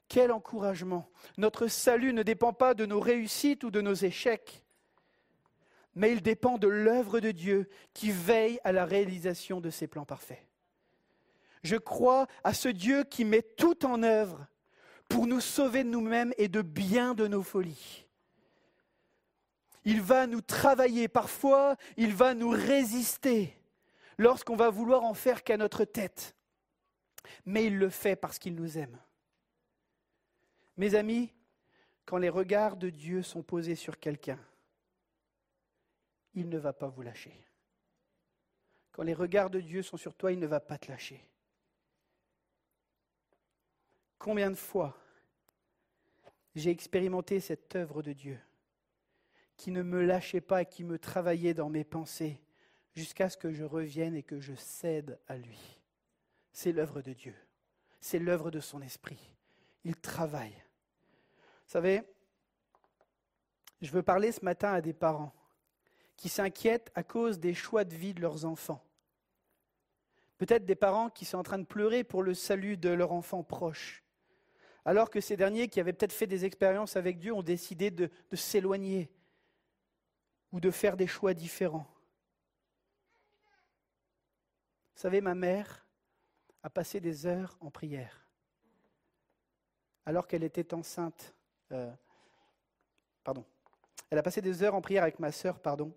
[0.08, 1.08] Quel encouragement.
[1.38, 4.62] Notre salut ne dépend pas de nos réussites ou de nos échecs,
[5.94, 10.04] mais il dépend de l'œuvre de Dieu qui veille à la réalisation de ses plans
[10.04, 10.46] parfaits.
[11.62, 14.46] Je crois à ce Dieu qui met tout en œuvre
[15.08, 18.05] pour nous sauver de nous-mêmes et de bien de nos folies.
[19.86, 23.56] Il va nous travailler, parfois il va nous résister
[24.18, 26.34] lorsqu'on va vouloir en faire qu'à notre tête.
[27.44, 28.98] Mais il le fait parce qu'il nous aime.
[30.76, 31.32] Mes amis,
[32.04, 34.40] quand les regards de Dieu sont posés sur quelqu'un,
[36.34, 37.46] il ne va pas vous lâcher.
[38.90, 41.24] Quand les regards de Dieu sont sur toi, il ne va pas te lâcher.
[44.18, 44.96] Combien de fois
[46.56, 48.40] j'ai expérimenté cette œuvre de Dieu?
[49.56, 52.40] Qui ne me lâchait pas et qui me travaillait dans mes pensées
[52.94, 55.80] jusqu'à ce que je revienne et que je cède à lui.
[56.52, 57.34] C'est l'œuvre de Dieu.
[58.00, 59.30] C'est l'œuvre de son esprit.
[59.84, 60.54] Il travaille.
[61.66, 62.02] Vous savez,
[63.82, 65.34] je veux parler ce matin à des parents
[66.16, 68.82] qui s'inquiètent à cause des choix de vie de leurs enfants.
[70.38, 73.42] Peut-être des parents qui sont en train de pleurer pour le salut de leur enfant
[73.42, 74.02] proche,
[74.84, 78.10] alors que ces derniers qui avaient peut-être fait des expériences avec Dieu ont décidé de,
[78.30, 79.10] de s'éloigner
[80.52, 81.86] ou de faire des choix différents.
[84.94, 85.86] Vous savez, ma mère
[86.62, 88.26] a passé des heures en prière
[90.06, 91.34] alors qu'elle était enceinte.
[91.72, 91.92] Euh,
[93.24, 93.44] pardon.
[94.08, 95.92] Elle a passé des heures en prière avec ma sœur, pardon,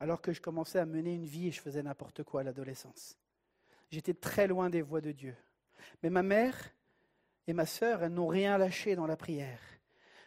[0.00, 3.18] alors que je commençais à mener une vie et je faisais n'importe quoi à l'adolescence.
[3.90, 5.36] J'étais très loin des voies de Dieu.
[6.02, 6.70] Mais ma mère
[7.46, 9.60] et ma sœur, elles n'ont rien lâché dans la prière.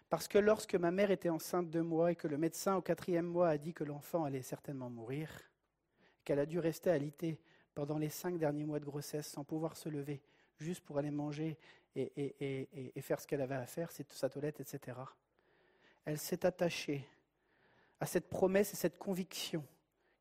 [0.10, 3.26] Parce que lorsque ma mère était enceinte de moi et que le médecin au quatrième
[3.26, 5.30] mois a dit que l'enfant allait certainement mourir,
[6.24, 7.40] qu'elle a dû rester alitée
[7.74, 10.22] pendant les cinq derniers mois de grossesse sans pouvoir se lever,
[10.60, 11.58] juste pour aller manger
[11.96, 14.98] et, et faire ce qu'elle avait à faire, sa toilette, etc.
[16.06, 17.06] Elle s'est attachée
[18.00, 19.66] à cette promesse et cette conviction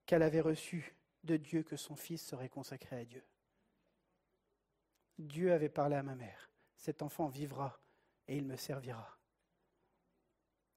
[0.04, 0.94] qu'elle avait reçue
[1.24, 3.22] de Dieu que son fils serait consacré à Dieu.
[5.18, 7.78] Dieu avait parlé à ma mère, cet enfant vivra
[8.28, 9.15] et il me servira.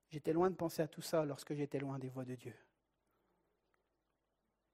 [0.10, 2.56] J'étais loin de penser à tout ça lorsque j'étais loin des voies de Dieu.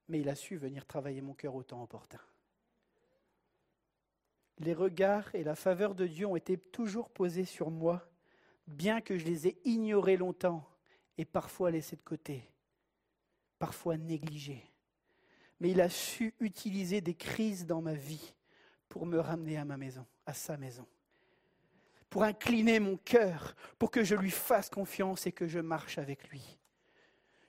[0.08, 2.20] Mais il a su venir travailler mon cœur au temps opportun.
[4.58, 8.08] Les regards et la faveur de Dieu ont été toujours posés sur moi,
[8.66, 10.66] bien que je les ai ignorés longtemps
[11.18, 12.48] et parfois laissés de côté,
[13.58, 14.64] parfois négligés.
[15.60, 18.34] Mais il a su utiliser des crises dans ma vie
[18.88, 20.86] pour me ramener à ma maison, à sa maison
[22.10, 26.28] pour incliner mon cœur, pour que je lui fasse confiance et que je marche avec
[26.28, 26.58] lui.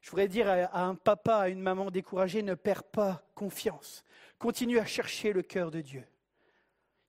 [0.02, 4.06] Je voudrais dire à un papa, à une maman découragée, ne perds pas confiance.
[4.40, 6.06] Continue à chercher le cœur de Dieu.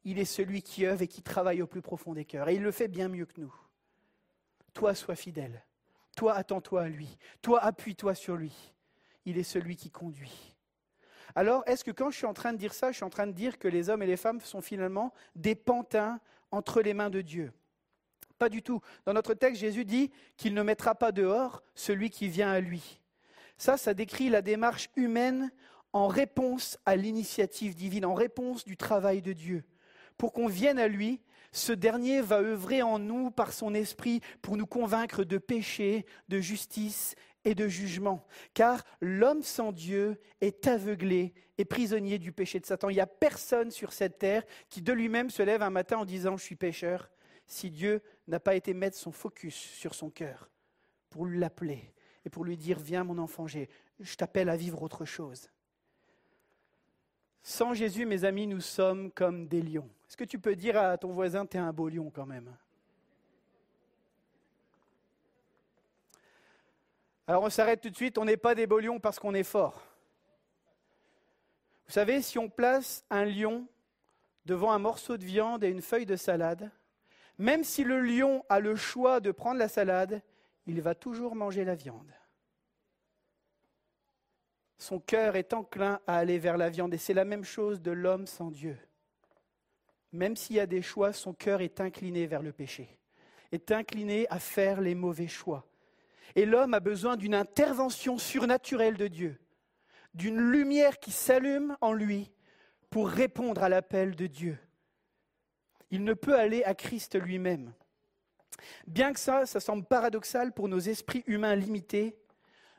[0.05, 2.49] Il est celui qui œuvre et qui travaille au plus profond des cœurs.
[2.49, 3.55] Et il le fait bien mieux que nous.
[4.75, 5.65] Toi, sois fidèle.
[6.17, 7.19] Toi, attends-toi à lui.
[7.43, 8.53] Toi, appuie-toi sur lui.
[9.25, 10.57] Il est celui qui conduit.
[11.35, 13.27] Alors, est-ce que quand je suis en train de dire ça, je suis en train
[13.27, 16.21] de dire que les hommes et les femmes sont finalement des pantins
[16.51, 17.53] entre les mains de Dieu.
[18.39, 18.81] Pas du tout.
[19.05, 23.01] Dans notre texte, Jésus dit qu'il ne mettra pas dehors celui qui vient à lui.
[23.57, 25.51] Ça, ça décrit la démarche humaine
[25.93, 29.65] en réponse à l'initiative divine, en réponse du travail de Dieu.
[30.17, 31.21] Pour qu'on vienne à lui,
[31.51, 36.41] ce dernier va œuvrer en nous par son esprit pour nous convaincre de péché, de
[36.41, 37.15] justice
[37.49, 38.27] et de jugement.
[38.53, 42.91] Car l'homme sans Dieu est aveuglé et prisonnier du péché de Satan.
[42.91, 46.05] Il n'y a personne sur cette terre qui de lui-même se lève un matin en
[46.05, 47.11] disant Je suis pécheur,
[47.47, 50.51] si Dieu n'a pas été mettre son focus sur son cœur
[51.09, 51.95] pour l'appeler
[52.27, 55.51] et pour lui dire Viens mon enfant, je t'appelle à vivre autre chose.
[57.43, 59.89] Sans Jésus, mes amis, nous sommes comme des lions.
[60.07, 62.55] Est-ce que tu peux dire à ton voisin, tu es un beau lion quand même
[67.29, 69.43] Alors on s'arrête tout de suite, on n'est pas des beaux lions parce qu'on est
[69.43, 69.87] fort.
[71.87, 73.67] Vous savez, si on place un lion
[74.47, 76.71] devant un morceau de viande et une feuille de salade,
[77.37, 80.23] même si le lion a le choix de prendre la salade,
[80.67, 82.11] il va toujours manger la viande.
[84.79, 87.91] Son cœur est enclin à aller vers la viande et c'est la même chose de
[87.91, 88.79] l'homme sans Dieu.
[90.13, 92.99] Même s'il y a des choix, son cœur est incliné vers le péché,
[93.53, 95.67] est incliné à faire les mauvais choix.
[96.35, 99.39] Et l'homme a besoin d'une intervention surnaturelle de Dieu,
[100.15, 102.31] d'une lumière qui s'allume en lui
[102.91, 104.59] pour répondre à l'appel de Dieu.
[105.91, 107.73] Il ne peut aller à Christ lui-même.
[108.87, 112.17] Bien que ça, ça semble paradoxal pour nos esprits humains limités,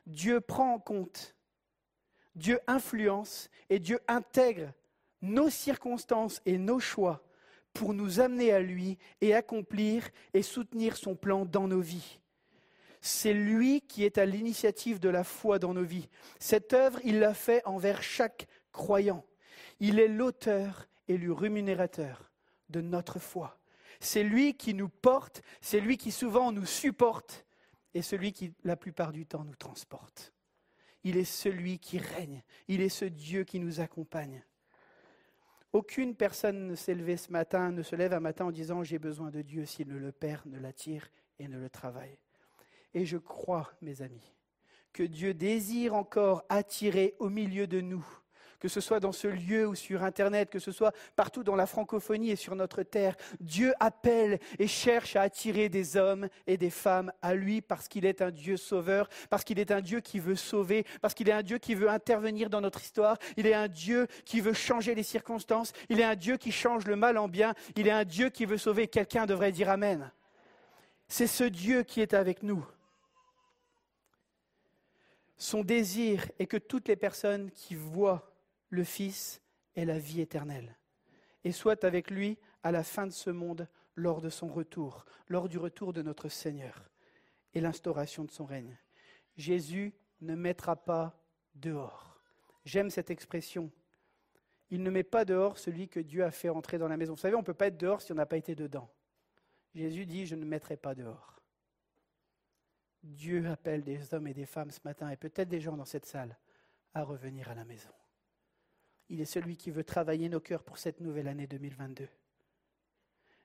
[0.06, 1.34] Dieu prend en compte,
[2.34, 4.72] Dieu influence et Dieu intègre
[5.22, 7.22] nos circonstances et nos choix
[7.72, 12.19] pour nous amener à lui et accomplir et soutenir son plan dans nos vies.
[13.00, 16.08] C'est lui qui est à l'initiative de la foi dans nos vies.
[16.38, 19.24] Cette œuvre, il l'a fait envers chaque croyant.
[19.80, 22.30] Il est l'auteur et le rémunérateur
[22.68, 23.58] de notre foi.
[24.00, 27.46] C'est lui qui nous porte, c'est lui qui souvent nous supporte
[27.94, 30.32] et celui qui, la plupart du temps, nous transporte.
[31.02, 34.44] Il est celui qui règne, il est ce Dieu qui nous accompagne.
[35.72, 38.98] Aucune personne ne s'est levée ce matin, ne se lève un matin en disant j'ai
[38.98, 41.08] besoin de Dieu s'il ne le perd, ne l'attire
[41.38, 42.18] et ne le travaille.
[42.94, 44.34] Et je crois, mes amis,
[44.92, 48.04] que Dieu désire encore attirer au milieu de nous
[48.60, 51.66] que ce soit dans ce lieu ou sur Internet, que ce soit partout dans la
[51.66, 56.70] francophonie et sur notre terre, Dieu appelle et cherche à attirer des hommes et des
[56.70, 60.20] femmes à lui parce qu'il est un Dieu sauveur, parce qu'il est un Dieu qui
[60.20, 63.54] veut sauver, parce qu'il est un Dieu qui veut intervenir dans notre histoire, il est
[63.54, 67.16] un Dieu qui veut changer les circonstances, il est un Dieu qui change le mal
[67.16, 68.86] en bien, il est un Dieu qui veut sauver.
[68.86, 70.12] Quelqu'un devrait dire Amen.
[71.08, 72.64] C'est ce Dieu qui est avec nous.
[75.40, 78.30] Son désir est que toutes les personnes qui voient
[78.68, 79.40] le Fils
[79.74, 80.76] est la vie éternelle,
[81.44, 85.48] et soit avec lui à la fin de ce monde lors de son retour, lors
[85.48, 86.90] du retour de notre Seigneur
[87.54, 88.76] et l'instauration de son règne.
[89.38, 91.18] Jésus ne mettra pas
[91.54, 92.20] dehors.
[92.66, 93.70] J'aime cette expression.
[94.68, 97.14] Il ne met pas dehors celui que Dieu a fait entrer dans la maison.
[97.14, 98.90] Vous savez, on ne peut pas être dehors si on n'a pas été dedans.
[99.74, 101.39] Jésus dit, je ne mettrai pas dehors.
[103.02, 106.06] Dieu appelle des hommes et des femmes ce matin, et peut-être des gens dans cette
[106.06, 106.36] salle,
[106.94, 107.90] à revenir à la maison.
[109.08, 112.08] Il est celui qui veut travailler nos cœurs pour cette nouvelle année 2022.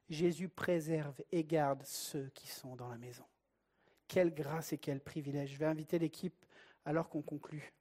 [0.10, 3.26] Jésus préserve et garde ceux qui sont dans la maison.
[4.08, 5.54] Quelle grâce et quel privilège.
[5.54, 6.46] Je vais inviter l'équipe
[6.86, 7.74] alors qu'on conclut.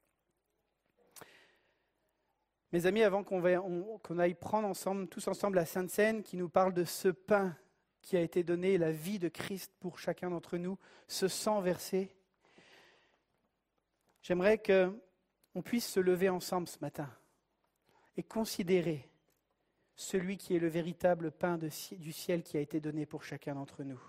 [2.73, 6.73] Mes amis, avant qu'on aille prendre ensemble, tous ensemble la Sainte Seine qui nous parle
[6.73, 7.55] de ce pain
[8.05, 10.79] qui a été donné, la vie de Christ pour chacun d'entre nous,
[11.09, 12.15] ce sang versé,
[14.23, 17.11] j'aimerais qu'on puisse se lever ensemble ce matin
[18.17, 19.09] et considérer
[19.97, 23.83] celui qui est le véritable pain du ciel qui a été donné pour chacun d'entre
[23.85, 24.01] nous.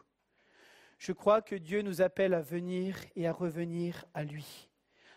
[0.97, 4.69] Je crois que Dieu nous appelle à venir et à revenir à lui.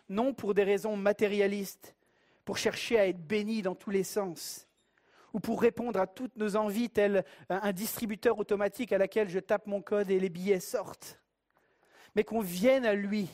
[0.07, 1.95] Non pour des raisons matérialistes,
[2.45, 4.68] pour chercher à être béni dans tous les sens,
[5.33, 9.67] ou pour répondre à toutes nos envies, tel un distributeur automatique à laquelle je tape
[9.67, 11.19] mon code et les billets sortent,
[12.15, 13.29] mais qu'on vienne à lui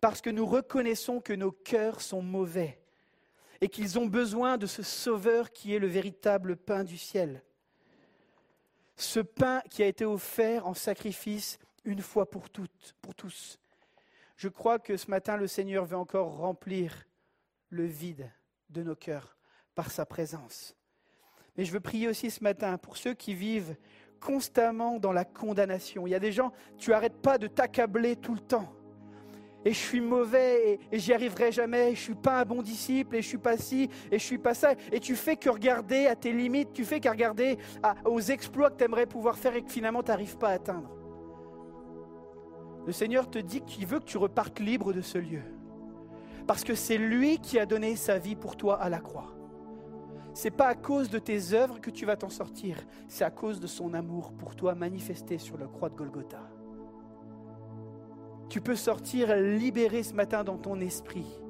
[0.00, 2.78] parce que nous reconnaissons que nos cœurs sont mauvais
[3.62, 7.42] et qu'ils ont besoin de ce Sauveur qui est le véritable pain du ciel.
[8.96, 13.58] Ce pain qui a été offert en sacrifice une fois pour toutes, pour tous.
[14.36, 17.06] Je crois que ce matin, le Seigneur veut encore remplir
[17.70, 18.30] le vide
[18.68, 19.38] de nos cœurs
[19.74, 20.76] par sa présence.
[21.56, 23.76] Mais je veux prier aussi ce matin pour ceux qui vivent
[24.20, 26.06] constamment dans la condamnation.
[26.06, 28.72] Il y a des gens, tu n'arrêtes pas de t'accabler tout le temps
[29.64, 33.22] et je suis mauvais et, j'y arriverai jamais, je suis pas un bon disciple et
[33.22, 34.74] je suis pas ci et je suis pas ça.
[34.92, 37.58] Et tu fais que regarder à tes limites, tu fais qu'à regarder
[38.04, 40.90] aux exploits que tu aimerais pouvoir faire et que finalement tu n'arrives pas à atteindre.
[42.86, 45.42] Le Seigneur te dit qu'il veut que tu repartes libre de ce lieu.
[46.46, 49.32] Parce que c'est lui qui a donné sa vie pour toi à la croix.
[50.34, 53.60] C'est pas à cause de tes œuvres que tu vas t'en sortir, c'est à cause
[53.60, 56.42] de son amour pour toi manifesté sur la croix de Golgotha.
[58.48, 61.40] Tu peux sortir libéré ce matin dans ton esprit.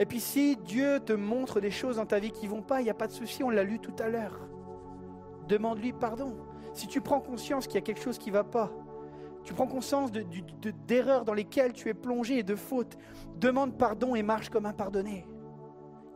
[0.00, 2.80] Et puis si Dieu te montre des choses dans ta vie qui ne vont pas,
[2.80, 4.48] il n'y a pas de souci, on l'a lu tout à l'heure.
[5.46, 6.36] Demande-lui pardon.
[6.72, 8.72] Si tu prends conscience qu'il y a quelque chose qui ne va pas,
[9.44, 10.10] tu prends conscience
[10.88, 12.98] d'erreurs dans lesquelles tu es plongé et de fautes,
[13.38, 15.24] demande pardon et marche comme un pardonné.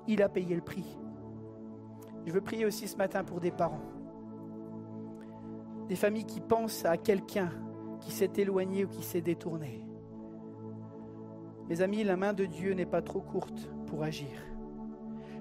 [0.09, 0.99] Il a payé le prix.
[2.27, 3.83] Je veux prier aussi ce matin pour des parents,
[5.89, 7.51] des familles qui pensent à quelqu'un
[8.01, 9.85] qui s'est éloigné ou qui s'est détourné.
[11.69, 14.29] Mes amis, la main de Dieu n'est pas trop courte pour agir.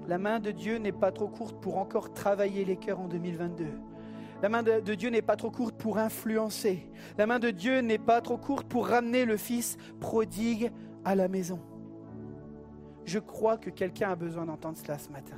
[0.08, 3.66] La main de Dieu n'est pas trop courte pour encore travailler les cœurs en 2022.
[4.42, 6.90] La main de, Dieu n'est pas trop courte pour influencer.
[7.18, 10.70] La main de Dieu n'est pas trop courte pour ramener le Fils prodigue
[11.06, 11.60] à la maison.
[13.06, 15.38] Je crois que quelqu'un a besoin d'entendre cela ce matin.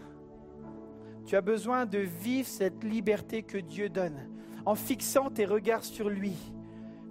[1.25, 4.29] Tu as besoin de vivre cette liberté que Dieu donne
[4.65, 6.35] en fixant tes regards sur lui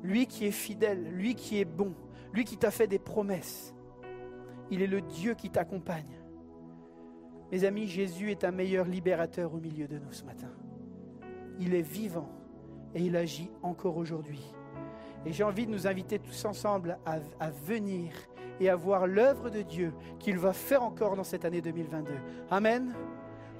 [0.04, 1.94] lui qui est fidèle, lui qui est bon,
[2.32, 3.74] lui qui t'a fait des promesses.
[4.70, 6.20] Il est le Dieu qui t'accompagne.
[7.50, 10.50] Mes amis, Jésus est un meilleur libérateur au milieu de nous ce matin.
[11.58, 12.28] Il est vivant
[12.94, 14.42] et il agit encore aujourd'hui.
[15.24, 18.12] Et j'ai envie de nous inviter tous ensemble à, venir
[18.60, 22.12] et à voir l'œuvre de Dieu qu'il va faire encore dans cette année 2022.
[22.50, 22.94] Amen.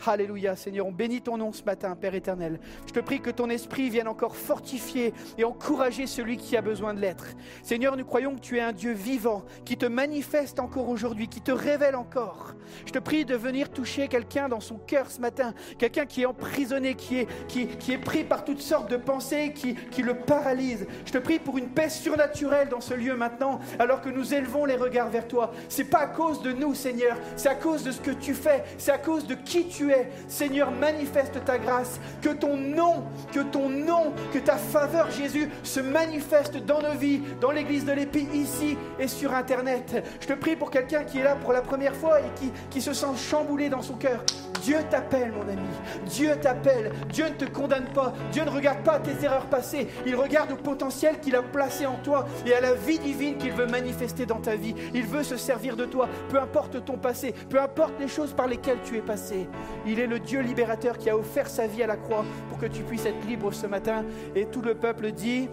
[0.07, 2.61] Alléluia, Seigneur, on bénit ton nom ce matin, Père éternel.
[2.87, 6.93] Je te prie que ton esprit vienne encore fortifier et encourager celui qui a besoin
[6.93, 7.27] de l'être.
[7.63, 11.41] Seigneur, nous croyons que tu es un Dieu vivant, qui te manifeste encore aujourd'hui, qui
[11.41, 12.55] te révèle encore.
[12.85, 16.27] Je te prie de venir toucher quelqu'un dans son cœur ce matin, quelqu'un qui est
[16.27, 20.87] emprisonné, qui est, qui, est pris par toutes sortes de pensées qui, qui le paralysent.
[21.07, 24.67] Je te prie pour une paix surnaturelle dans ce lieu maintenant, alors que nous élevons
[24.67, 25.53] les regards vers toi.
[25.71, 28.65] C'est pas à cause de nous, Seigneur, c'est à cause de ce que tu fais,
[28.77, 29.84] c'est à cause de qui tu es.
[30.29, 35.81] Seigneur, manifeste ta grâce, que ton nom, que ton nom, que ta faveur, Jésus, se
[35.81, 40.05] manifeste dans nos vies, dans l'église de l'Épée, ici et sur Internet.
[40.21, 42.81] Je te prie pour quelqu'un qui est là pour la première fois et qui, qui
[42.81, 44.25] se sent chamboulé dans son cœur.
[44.65, 45.69] Dieu t'appelle, mon ami.
[46.07, 46.91] Dieu t'appelle.
[47.13, 48.15] Dieu ne te condamne pas.
[48.33, 49.89] Dieu ne regarde pas tes erreurs passées.
[50.07, 53.53] Il regarde au potentiel qu'il a placé en toi et à la vie divine qu'il
[53.53, 54.75] veut manifester dans ta vie.
[54.95, 58.47] Il veut se servir de toi, peu importe ton passé, peu importe les choses par
[58.47, 59.49] lesquelles tu es passé.
[59.87, 62.67] Il est le Dieu libérateur qui a offert sa vie à la croix pour que
[62.67, 64.05] tu puisses être libre ce matin.
[64.35, 65.49] Et tout le peuple dit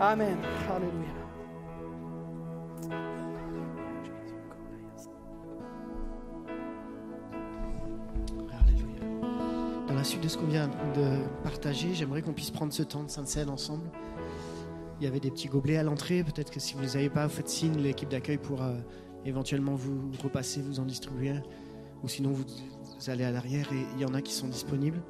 [0.00, 0.36] Amen.
[0.70, 1.04] Alléluia.
[9.86, 13.02] Dans la suite de ce qu'on vient de partager, j'aimerais qu'on puisse prendre ce temps
[13.02, 13.90] de Sainte Seine ensemble.
[14.98, 16.24] Il y avait des petits gobelets à l'entrée.
[16.24, 17.76] Peut-être que si vous ne les avez pas, faites signe.
[17.76, 18.72] L'équipe d'accueil pourra
[19.26, 21.34] éventuellement vous repasser, vous en distribuer.
[22.02, 22.44] Ou sinon, vous,
[22.98, 25.02] vous allez à l'arrière et il y en a qui sont disponibles.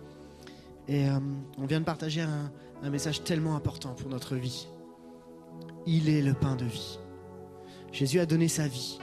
[0.89, 1.19] Et euh,
[1.59, 2.53] on vient de partager un,
[2.83, 4.69] un message tellement important pour notre vie.
[5.87, 6.99] Il est le pain de vie.
[7.93, 8.99] Jésus a donné sa vie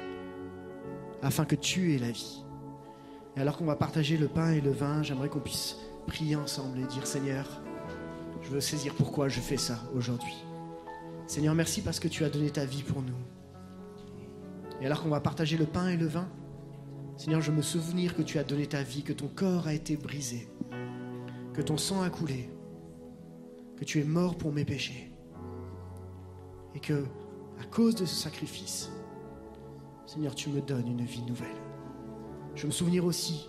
[1.21, 2.43] afin que tu aies la vie.
[3.35, 5.77] Et alors qu'on va partager le pain et le vin, j'aimerais qu'on puisse
[6.07, 7.61] prier ensemble et dire Seigneur,
[8.41, 10.35] je veux saisir pourquoi je fais ça aujourd'hui.
[11.27, 13.15] Seigneur, merci parce que tu as donné ta vie pour nous.
[14.81, 16.27] Et alors qu'on va partager le pain et le vin,
[17.21, 19.95] Seigneur, je me souvenir que tu as donné ta vie, que ton corps a été
[19.95, 20.47] brisé,
[21.53, 22.49] que ton sang a coulé,
[23.77, 25.11] que tu es mort pour mes péchés.
[26.73, 27.05] Et que,
[27.59, 28.89] à cause de ce sacrifice,
[30.07, 31.61] Seigneur, tu me donnes une vie nouvelle.
[32.55, 33.47] Je me souvenir aussi,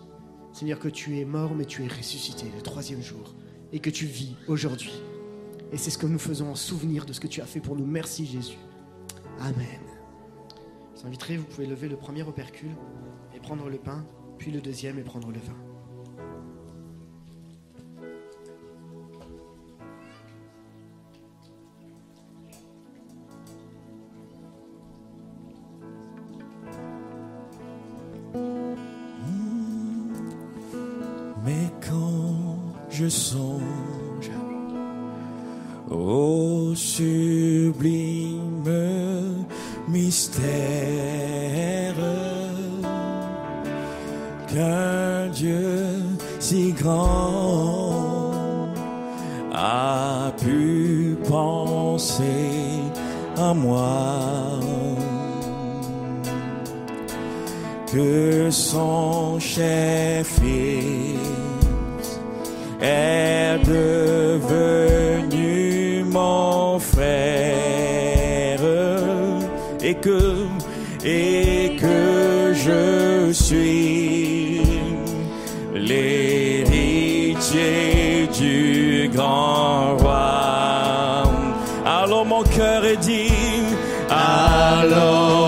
[0.52, 3.34] Seigneur, que tu es mort, mais tu es ressuscité le troisième jour
[3.72, 5.00] et que tu vis aujourd'hui.
[5.72, 7.74] Et c'est ce que nous faisons en souvenir de ce que tu as fait pour
[7.74, 7.86] nous.
[7.86, 8.58] Merci Jésus.
[9.40, 9.80] Amen.
[10.94, 12.76] Je vous inviterai, vous pouvez lever le premier opercule
[13.42, 14.04] prendre le pain,
[14.38, 15.56] puis le deuxième et prendre le vin.
[31.44, 32.58] Mais quand
[32.90, 34.30] je songe
[35.90, 38.64] au sublime
[39.88, 41.01] mystère
[44.62, 45.86] qu'un Dieu
[46.38, 48.68] si grand
[49.52, 52.50] a pu penser
[53.36, 54.60] à moi.
[57.92, 60.40] Que son chef
[62.80, 65.50] est devenu
[66.04, 68.60] mon frère
[69.82, 70.46] et que
[71.04, 72.21] et que
[78.28, 81.22] du grand roi.
[81.84, 83.32] Alors mon cœur est dit,
[84.10, 85.41] alors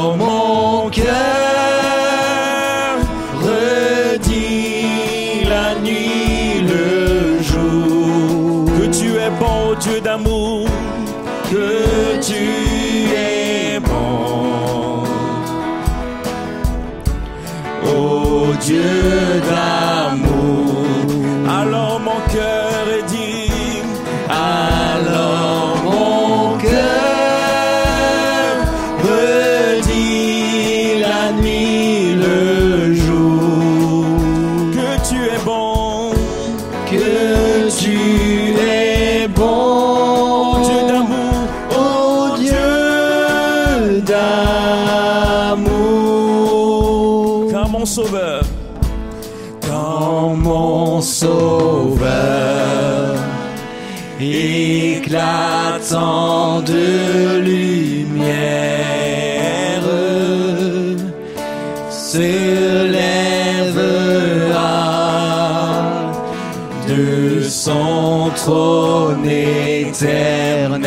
[68.45, 70.85] trône éternel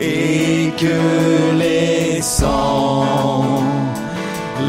[0.00, 0.98] et que
[1.58, 3.62] les sangs,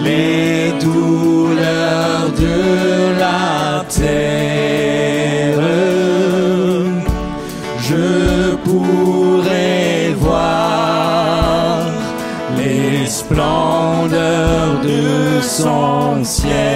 [0.03, 5.63] les douleurs de la terre,
[7.87, 11.85] je pourrais voir
[12.57, 16.68] les splendeurs de son ciel.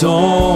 [0.00, 0.49] Que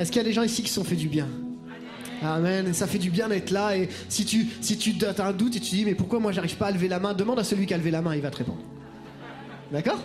[0.00, 1.28] Est-ce qu'il y a des gens ici qui se sont fait du bien
[2.22, 2.66] Amen.
[2.68, 3.76] Et ça fait du bien d'être là.
[3.76, 6.56] Et si tu, si tu as un doute et tu dis, mais pourquoi moi j'arrive
[6.56, 8.30] pas à lever la main Demande à celui qui a levé la main, il va
[8.30, 8.62] te répondre.
[9.70, 10.02] D'accord?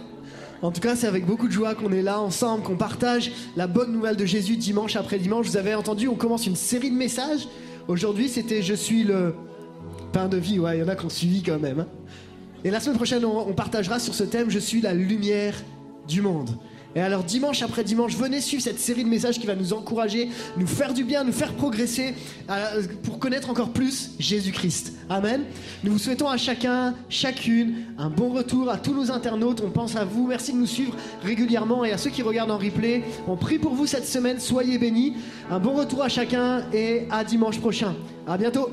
[0.62, 3.68] En tout cas, c'est avec beaucoup de joie qu'on est là ensemble, qu'on partage la
[3.68, 5.48] bonne nouvelle de Jésus dimanche après dimanche.
[5.48, 7.48] Vous avez entendu, on commence une série de messages.
[7.88, 9.34] Aujourd'hui, c'était Je suis le
[10.12, 10.60] pain de vie.
[10.60, 11.80] Ouais, il y en a qui ont suivi quand même.
[11.82, 11.88] hein.
[12.66, 15.56] Et la semaine prochaine, on, on partagera sur ce thème Je suis la lumière
[16.06, 16.50] du monde.
[16.96, 20.30] Et alors, dimanche après dimanche, venez suivre cette série de messages qui va nous encourager,
[20.58, 22.14] nous faire du bien, nous faire progresser
[22.50, 24.94] euh, pour connaître encore plus Jésus-Christ.
[25.10, 25.44] Amen.
[25.84, 29.62] Nous vous souhaitons à chacun, chacune, un bon retour à tous nos internautes.
[29.66, 30.28] On pense à vous.
[30.28, 33.04] Merci de nous suivre régulièrement et à ceux qui regardent en replay.
[33.28, 34.40] On prie pour vous cette semaine.
[34.40, 35.18] Soyez bénis.
[35.52, 37.94] Un bon retour à chacun et à dimanche prochain.
[38.26, 38.70] À bientôt.